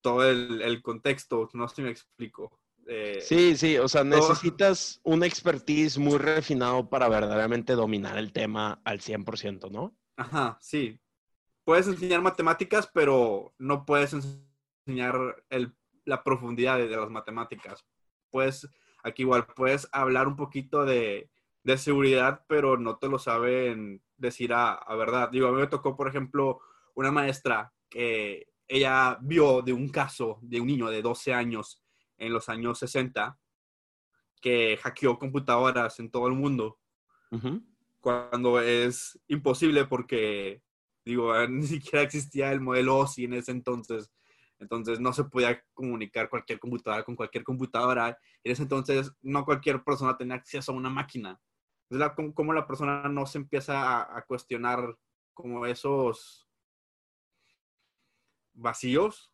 [0.02, 2.60] todo el, contexto, no sé si me explico.
[2.88, 8.82] Eh, sí, sí, o sea, necesitas un expertise muy refinado para verdaderamente dominar el tema
[8.84, 9.96] al 100%, ¿no?
[10.18, 11.00] Ajá, sí.
[11.64, 15.44] Puedes enseñar matemáticas, pero no puedes enseñar
[16.06, 17.86] la profundidad de, de las matemáticas.
[18.32, 18.68] Puedes
[19.04, 21.30] Aquí igual puedes hablar un poquito de,
[21.78, 25.30] seguridad, pero no te lo saben decir a, verdad.
[25.30, 26.60] Digo, a mí me tocó, por ejemplo,
[26.96, 31.84] una maestra que ella vio de un caso de un niño de 12 años
[32.18, 33.38] en los años 60
[34.42, 36.80] que hackeó computadoras en todo el mundo.
[38.00, 40.62] Cuando es imposible porque,
[41.06, 44.12] digo, ni siquiera existía el modelo OSI en ese entonces.
[44.60, 48.18] Entonces no se podía comunicar cualquier computadora con cualquier computadora.
[48.44, 51.40] En ese entonces no cualquier persona tenía acceso a una máquina.
[51.92, 54.98] Es la, como, la persona no se empieza a, cuestionar
[55.34, 56.48] como esos
[58.54, 59.34] vacíos.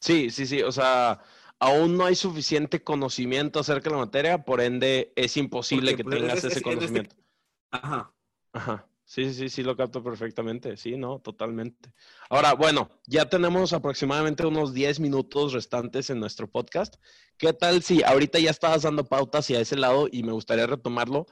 [0.00, 0.62] Sí, sí, sí.
[0.62, 1.20] O sea,
[1.58, 6.18] aún no hay suficiente conocimiento acerca de la materia, por ende es imposible que pues,
[6.18, 7.14] tengas ese este conocimiento.
[7.70, 8.10] Ajá.
[8.54, 8.90] Ajá.
[9.04, 10.76] Sí, sí, sí, lo capto perfectamente.
[10.78, 11.92] Sí, no, totalmente.
[12.30, 16.94] Ahora, bueno, ya tenemos aproximadamente unos 10 minutos restantes en nuestro podcast.
[17.36, 21.26] ¿Qué tal si ahorita ya estabas dando pautas hacia ese lado y me gustaría retomarlo?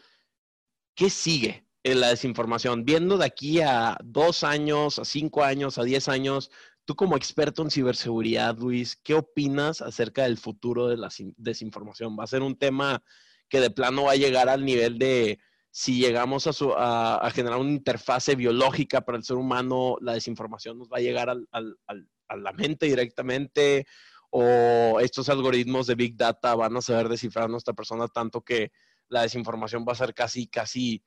[0.99, 2.85] ¿Qué sigue en la desinformación?
[2.85, 6.51] Viendo de aquí a dos años, a cinco años, a diez años,
[6.85, 12.17] tú como experto en ciberseguridad, Luis, ¿qué opinas acerca del futuro de la desinformación?
[12.19, 13.01] ¿Va a ser un tema
[13.49, 15.39] que de plano va a llegar al nivel de
[15.71, 20.97] si llegamos a, generar una interfase biológica para el ser humano, la desinformación nos va
[20.97, 23.87] a llegar a la mente directamente
[24.31, 28.73] o estos algoritmos de Big Data van a saber descifrar a nuestra persona tanto que
[29.09, 31.03] la desinformación va a ser casi, casi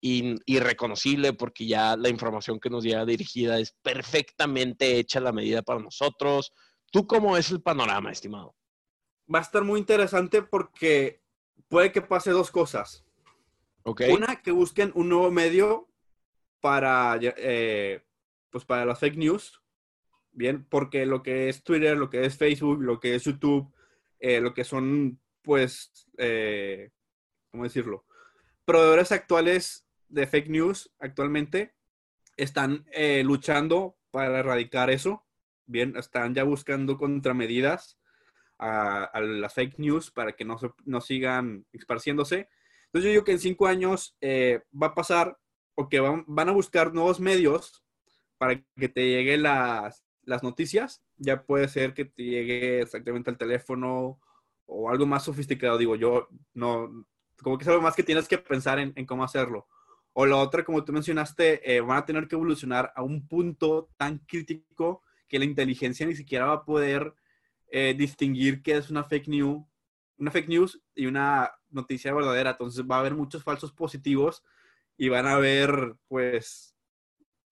[0.00, 5.62] irreconocible porque ya la información que nos llega dirigida es perfectamente hecha a la medida
[5.62, 6.52] para nosotros.
[6.90, 8.54] ¿Tú cómo es el panorama, estimado?
[9.32, 11.22] Va a estar muy interesante porque
[11.68, 13.04] puede que pase dos cosas.
[13.84, 15.88] Una, que busquen un nuevo medio
[16.60, 18.02] para, eh,
[18.50, 19.60] pues para las fake news.
[20.32, 23.72] Bien, porque lo que es Twitter, lo que es Facebook, lo que es YouTube,
[24.18, 26.90] eh, lo que son, pues, eh,
[27.54, 28.04] ¿cómo decirlo?
[28.64, 31.74] Proveedores actuales de fake news actualmente
[32.36, 32.84] están
[33.22, 35.24] luchando para erradicar eso.
[35.66, 37.98] Bien, están ya buscando contramedidas
[38.58, 42.48] a, las fake news para que no, no sigan esparciéndose
[42.94, 45.36] entonces yo digo que en cinco años eh, va a pasar
[45.74, 47.82] o que van, a buscar nuevos medios
[48.38, 50.04] para que te lleguen las,
[50.44, 51.02] noticias.
[51.16, 54.20] Ya puede ser que te llegue exactamente al teléfono
[54.66, 55.76] o algo más sofisticado.
[55.76, 57.04] Digo, yo no,
[57.42, 59.66] como que es algo más que tienes que pensar en, cómo hacerlo.
[60.12, 63.90] O la otra, como tú mencionaste, eh, van a tener que evolucionar a un punto
[63.96, 67.14] tan crítico que la inteligencia ni siquiera va a poder
[67.68, 69.64] eh, distinguir qué es una fake news,
[70.18, 72.50] una fake news y una noticia verdadera.
[72.52, 74.44] Entonces va a haber muchos falsos positivos
[74.96, 76.76] y van a haber, pues,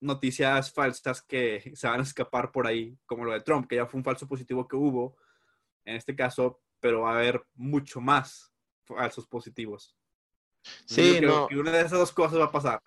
[0.00, 3.86] noticias falsas que se van a escapar por ahí, como lo de Trump, que ya
[3.86, 5.16] fue un falso positivo que hubo
[5.84, 8.51] en este caso, pero va a haber mucho más
[8.84, 9.96] falsos positivos.
[10.86, 11.48] Sí, no.
[11.52, 12.82] una de esas dos cosas va a pasar.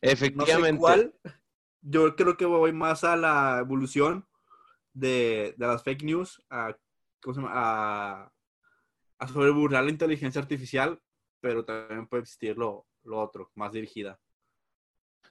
[0.00, 0.80] Efectivamente.
[0.80, 1.14] cuál.
[1.80, 4.26] Yo creo que voy más a la evolución
[4.92, 6.76] de, las fake news, a,
[7.20, 7.52] ¿cómo se llama?
[7.54, 8.32] a,
[9.18, 11.00] a sobreburlar la inteligencia artificial,
[11.40, 14.20] pero también puede existir lo, lo otro, más dirigida.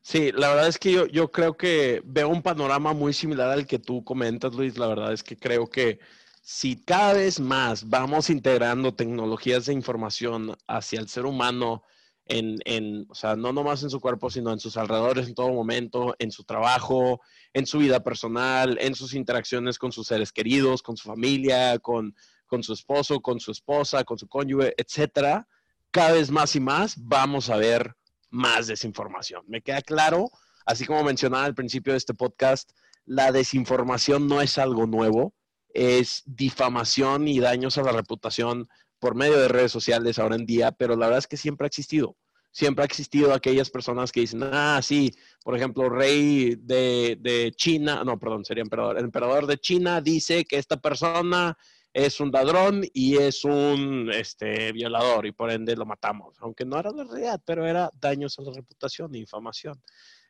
[0.01, 3.67] Sí, la verdad es que yo, yo creo que veo un panorama muy similar al
[3.67, 4.77] que tú comentas, Luis.
[4.77, 5.99] La verdad es que creo que
[6.41, 11.83] si cada vez más vamos integrando tecnologías de información hacia el ser humano,
[12.25, 15.49] en, en, o sea, no nomás en su cuerpo, sino en sus alrededores en todo
[15.49, 17.21] momento, en su trabajo,
[17.53, 22.15] en su vida personal, en sus interacciones con sus seres queridos, con su familia, con,
[22.47, 25.47] con su esposo, con su esposa, con su cónyuge, etcétera,
[25.91, 27.95] cada vez más y más vamos a ver
[28.29, 29.43] más desinformación.
[29.47, 30.31] Me queda claro,
[30.65, 32.71] así como mencionaba al principio de este podcast,
[33.05, 35.33] la desinformación no es algo nuevo
[35.73, 38.67] es difamación y daños a la reputación
[38.99, 41.67] por medio de redes sociales ahora en día, pero la verdad es que siempre ha
[41.67, 42.15] existido.
[42.51, 45.11] Siempre ha existido aquellas personas que dicen, ah, sí,
[45.43, 48.97] por ejemplo, rey de, China, no, perdón, sería emperador.
[48.97, 51.57] El emperador de China dice que esta persona
[51.93, 56.77] es un ladrón y es un este, violador y por ende lo matamos, aunque no
[56.77, 59.81] era la realidad, pero era daños a la reputación, infamación.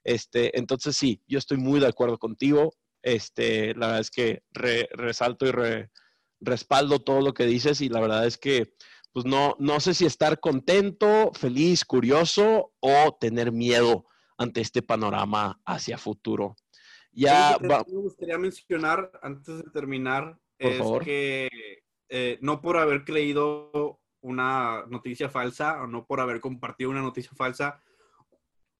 [0.04, 2.74] Este, entonces sí, yo estoy muy de acuerdo contigo.
[3.04, 5.52] Este, la verdad es que resalto y
[6.39, 8.74] respaldo todo lo que dices y la verdad es que
[9.14, 14.06] pues no, no sé si estar contento, feliz, curioso o tener miedo
[14.38, 16.56] ante este panorama hacia futuro.
[17.12, 21.49] Ya me gustaría mencionar antes de terminar es que
[22.08, 27.32] eh, no por haber creído una noticia falsa o no por haber compartido una noticia
[27.36, 27.82] falsa,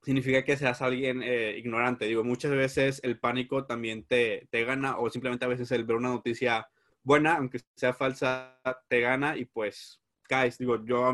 [0.02, 2.06] significa que seas alguien eh, ignorante.
[2.06, 5.98] Digo, muchas veces el pánico también te, te, gana o simplemente a veces el ver
[5.98, 6.68] una noticia
[7.04, 10.58] buena, aunque sea falsa, te gana y pues caes.
[10.58, 11.14] Digo, yo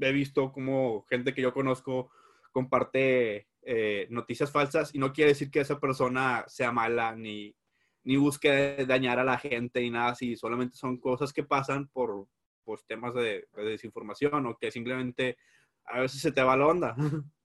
[0.00, 2.10] he visto como gente que yo conozco
[2.52, 7.54] comparte eh, noticias falsas y no quiere decir que esa persona sea mala ni,
[8.02, 10.36] ni busque dañar a la gente ni nada así.
[10.36, 12.26] Solamente son cosas que pasan por,
[12.64, 15.36] por temas de, de desinformación o que simplemente
[15.84, 16.96] a veces se te va la onda.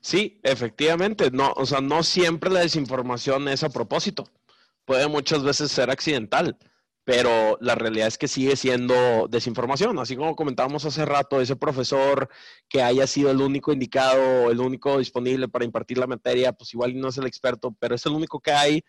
[0.00, 4.24] Sí, efectivamente, no, o sea, no siempre la desinformación es a propósito.
[4.84, 6.58] Puede muchas veces ser accidental,
[7.04, 9.98] pero la realidad es que sigue siendo desinformación.
[9.98, 12.28] Así como comentábamos hace rato, ese profesor
[12.68, 16.98] que haya sido el único indicado, el único disponible para impartir la materia, pues igual
[16.98, 18.82] no es el experto, pero es el único que hay,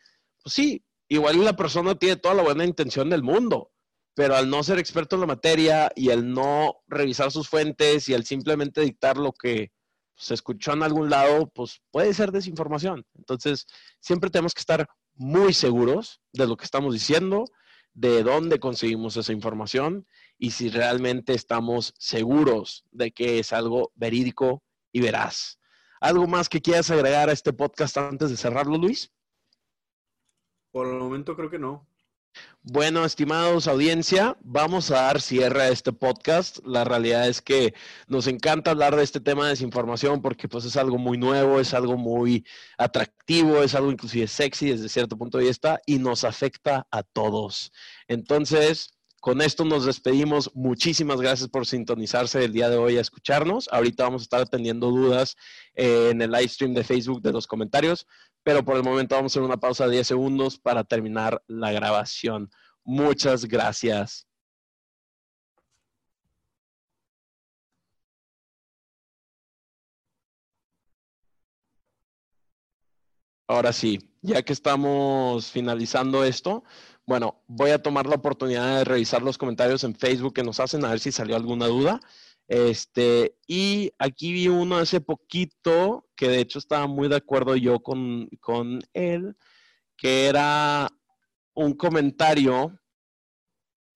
[0.44, 3.72] pues sí, igual la persona tiene toda la buena intención del mundo,
[4.16, 8.14] pero al no ser experto en la materia y al no revisar sus fuentes y
[8.14, 9.72] al simplemente dictar lo que
[10.18, 13.05] se escuchó en algún lado, pues puede ser desinformación.
[13.15, 13.68] Entonces,
[13.99, 17.45] siempre tenemos que estar muy seguros de lo que estamos diciendo,
[17.93, 20.05] de dónde conseguimos esa información
[20.38, 25.59] y si realmente estamos seguros de que es algo verídico y veraz.
[25.99, 29.11] ¿Algo más que quieras agregar a este podcast antes de cerrarlo, Luis?
[30.72, 31.88] Por el momento creo que no.
[32.70, 36.58] Bueno, estimados audiencia, vamos a dar cierre a este podcast.
[36.66, 37.74] La realidad es que
[38.08, 41.74] nos encanta hablar de este tema de desinformación porque pues es algo muy nuevo, es
[41.74, 42.46] algo muy
[42.78, 47.72] atractivo, es algo inclusive sexy desde cierto punto de vista y nos afecta a todos.
[48.10, 48.97] Entonces,
[49.28, 50.50] con esto nos despedimos.
[50.56, 53.68] Muchísimas gracias por sintonizarse el día de hoy a escucharnos.
[53.74, 55.36] Ahorita vamos a estar atendiendo dudas
[55.76, 58.08] eh, en el live stream de Facebook de los comentarios
[58.42, 61.74] pero por el momento vamos a hacer una pausa de 10 segundos para terminar la
[61.74, 62.50] grabación.
[62.86, 64.26] Muchas gracias.
[73.50, 76.64] Ahora sí, ya que estamos finalizando esto,
[77.08, 80.84] bueno, voy a tomar la oportunidad de revisar los comentarios en Facebook que nos hacen
[80.84, 82.01] a ver si salió alguna duda.
[82.49, 87.80] Este, y aquí vi uno hace poquito, que de hecho estaba muy de acuerdo yo
[87.82, 89.38] con, con él,
[89.95, 90.91] que era
[91.53, 92.78] un comentario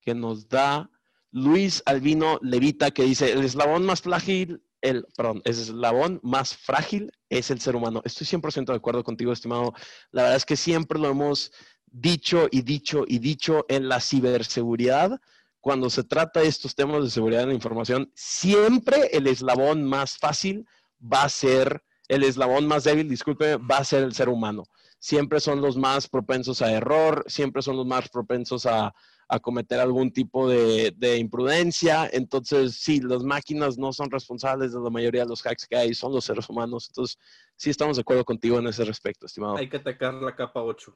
[0.00, 0.90] que nos da
[1.30, 7.12] Luis Albino Levita, que dice, el eslabón más frágil, el, perdón, el eslabón más frágil
[7.28, 8.00] es el ser humano.
[8.06, 9.74] Estoy 100% de acuerdo contigo, estimado.
[10.12, 11.52] La verdad es que siempre lo hemos
[11.92, 15.20] dicho y dicho y dicho en la ciberseguridad
[15.60, 20.18] cuando se trata de estos temas de seguridad de la información, siempre el eslabón más
[20.18, 20.66] fácil
[21.00, 24.64] va a ser el eslabón más débil, disculpe, va a ser el ser humano.
[24.98, 28.92] Siempre son los más propensos a error, siempre son los más propensos a,
[29.40, 32.10] cometer algún tipo de, imprudencia.
[32.12, 35.94] Entonces, sí, las máquinas no son responsables de la mayoría de los hacks que hay,
[35.94, 36.88] son los seres humanos.
[36.90, 37.18] Entonces,
[37.56, 39.56] sí estamos de acuerdo contigo en ese respecto, estimado.
[39.56, 40.94] Hay que atacar la capa 8.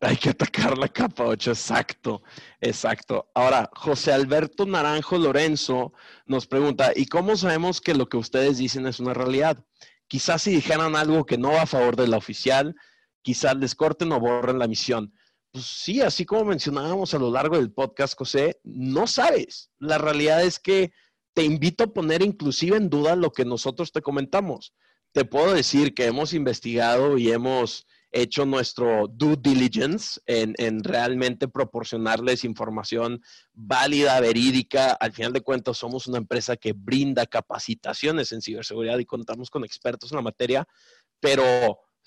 [0.00, 2.22] Hay que atacar la capa 8, exacto,
[2.60, 3.28] exacto.
[3.34, 5.92] Ahora, José Alberto Naranjo Lorenzo
[6.24, 9.64] nos pregunta, ¿y cómo sabemos que lo que ustedes dicen es una realidad?
[10.06, 12.76] Quizás si dijeran algo que no va a favor de la oficial,
[13.22, 15.12] quizás les corten o borren la misión.
[15.50, 19.70] Pues sí, así como mencionábamos a lo largo del podcast, José, no sabes.
[19.78, 20.92] La realidad es que
[21.34, 24.74] te invito a poner inclusive en duda lo que nosotros te comentamos.
[25.12, 31.48] Te puedo decir que hemos investigado y hemos hecho nuestro due diligence en, en, realmente
[31.48, 33.20] proporcionarles información
[33.52, 34.92] válida, verídica.
[34.92, 39.64] Al final de cuentas, somos una empresa que brinda capacitaciones en ciberseguridad y contamos con
[39.64, 40.66] expertos en la materia,
[41.20, 41.44] pero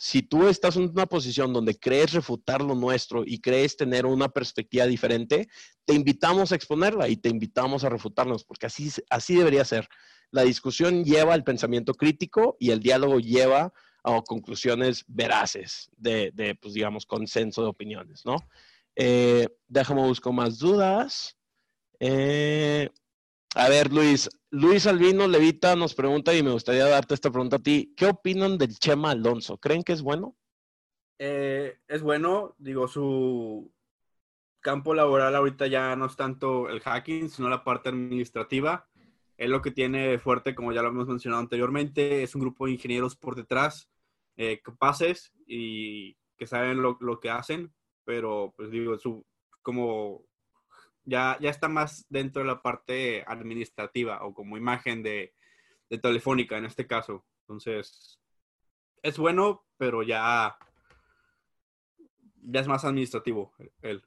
[0.03, 4.29] si tú estás en una posición donde crees refutar lo nuestro y crees tener una
[4.29, 5.47] perspectiva diferente,
[5.85, 9.87] te invitamos a exponerla y te invitamos a refutarnos, porque así, así debería ser.
[10.31, 13.73] La discusión lleva al pensamiento crítico y el diálogo lleva
[14.03, 18.37] a conclusiones veraces de, de pues digamos, consenso de opiniones, ¿no?
[18.95, 21.37] Eh, déjame buscar más dudas.
[21.99, 22.89] Eh,
[23.55, 24.29] a ver, Luis.
[24.49, 27.93] Luis Albino Levita nos pregunta, y me gustaría darte esta pregunta a ti.
[27.95, 29.57] ¿Qué opinan del Chema Alonso?
[29.57, 30.35] ¿Creen que es bueno?
[31.19, 33.71] Eh, es bueno, digo, su
[34.59, 38.87] campo laboral ahorita ya no es tanto el hacking, sino la parte administrativa.
[39.37, 42.73] Es lo que tiene fuerte, como ya lo hemos mencionado anteriormente, es un grupo de
[42.73, 43.90] ingenieros por detrás,
[44.41, 47.71] eh, capaces y que saben lo, lo, que hacen,
[48.03, 49.23] pero pues digo, su,
[49.61, 50.25] como
[51.03, 55.35] ya, ya está más dentro de la parte administrativa o como imagen de,
[55.91, 57.23] de Telefónica en este caso.
[57.41, 58.19] Entonces,
[59.03, 60.57] es bueno, pero ya,
[62.41, 64.03] ya es más administrativo él.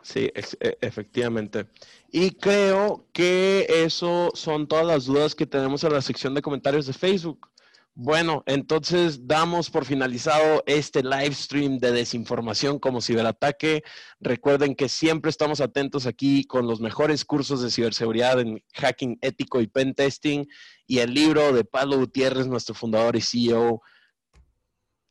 [0.00, 1.66] Sí, e, efectivamente.
[2.10, 6.86] Y creo que eso son todas las dudas que tenemos en la sección de comentarios
[6.86, 7.50] de Facebook.
[7.98, 13.84] Bueno, entonces damos por finalizado este live stream de desinformación como ciberataque.
[14.20, 19.62] Recuerden que siempre estamos atentos aquí con los mejores cursos de ciberseguridad en hacking ético
[19.62, 20.44] y pen testing
[20.86, 23.80] y el libro de Pablo Gutiérrez, nuestro fundador y CEO,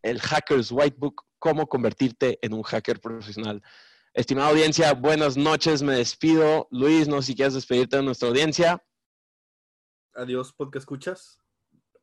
[0.04, 3.64] el Hackers Whitebook, cómo convertirte en un hacker profesional.
[4.14, 6.68] Estimada audiencia, buenas noches, me despido.
[6.70, 8.86] Luis, no sé si quieres despedirte de nuestra audiencia.
[10.14, 11.40] Adiós, podcast escuchas.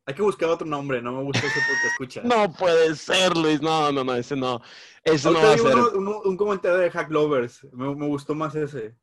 [0.05, 2.21] Hay que buscar otro nombre, no me gusta ese porque escucha.
[2.23, 3.61] no puede ser, Luis.
[3.61, 4.61] No, no, no, ese no.
[5.03, 5.77] Ese no va a ser.
[5.77, 7.65] un, comentario de Hack Lovers.
[7.71, 8.95] Me, gustó más ese.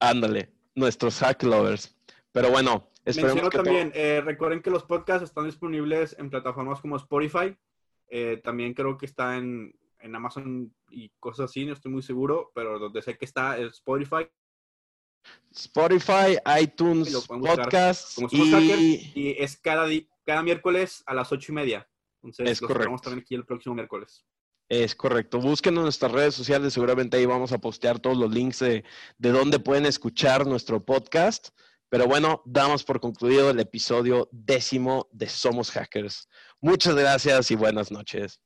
[0.00, 1.94] Ándale, nuestros Hack Lovers.
[2.32, 6.96] Pero bueno, esperemos que también, eh, recuerden que los podcasts están disponibles en plataformas como
[6.96, 7.54] Spotify.
[8.08, 12.52] Eh, también creo que está en, en Amazon y cosas así, no estoy muy seguro,
[12.54, 14.28] pero donde sé que está es Spotify.
[15.50, 19.12] Spotify, iTunes, Podcasts y...
[19.14, 19.86] y es cada,
[20.24, 21.88] cada miércoles a las ocho y media.
[22.22, 22.96] Entonces, es correcto.
[23.02, 24.24] también aquí el próximo miércoles.
[24.68, 25.38] Es correcto.
[25.38, 26.72] Búsquenos en nuestras redes sociales.
[26.72, 28.84] Seguramente ahí vamos a postear todos los links de,
[29.18, 31.48] de dónde pueden escuchar nuestro podcast.
[31.88, 36.26] Pero bueno, damos por concluido el episodio décimo de Somos Hackers.
[36.60, 38.40] Muchas gracias y buenas noches.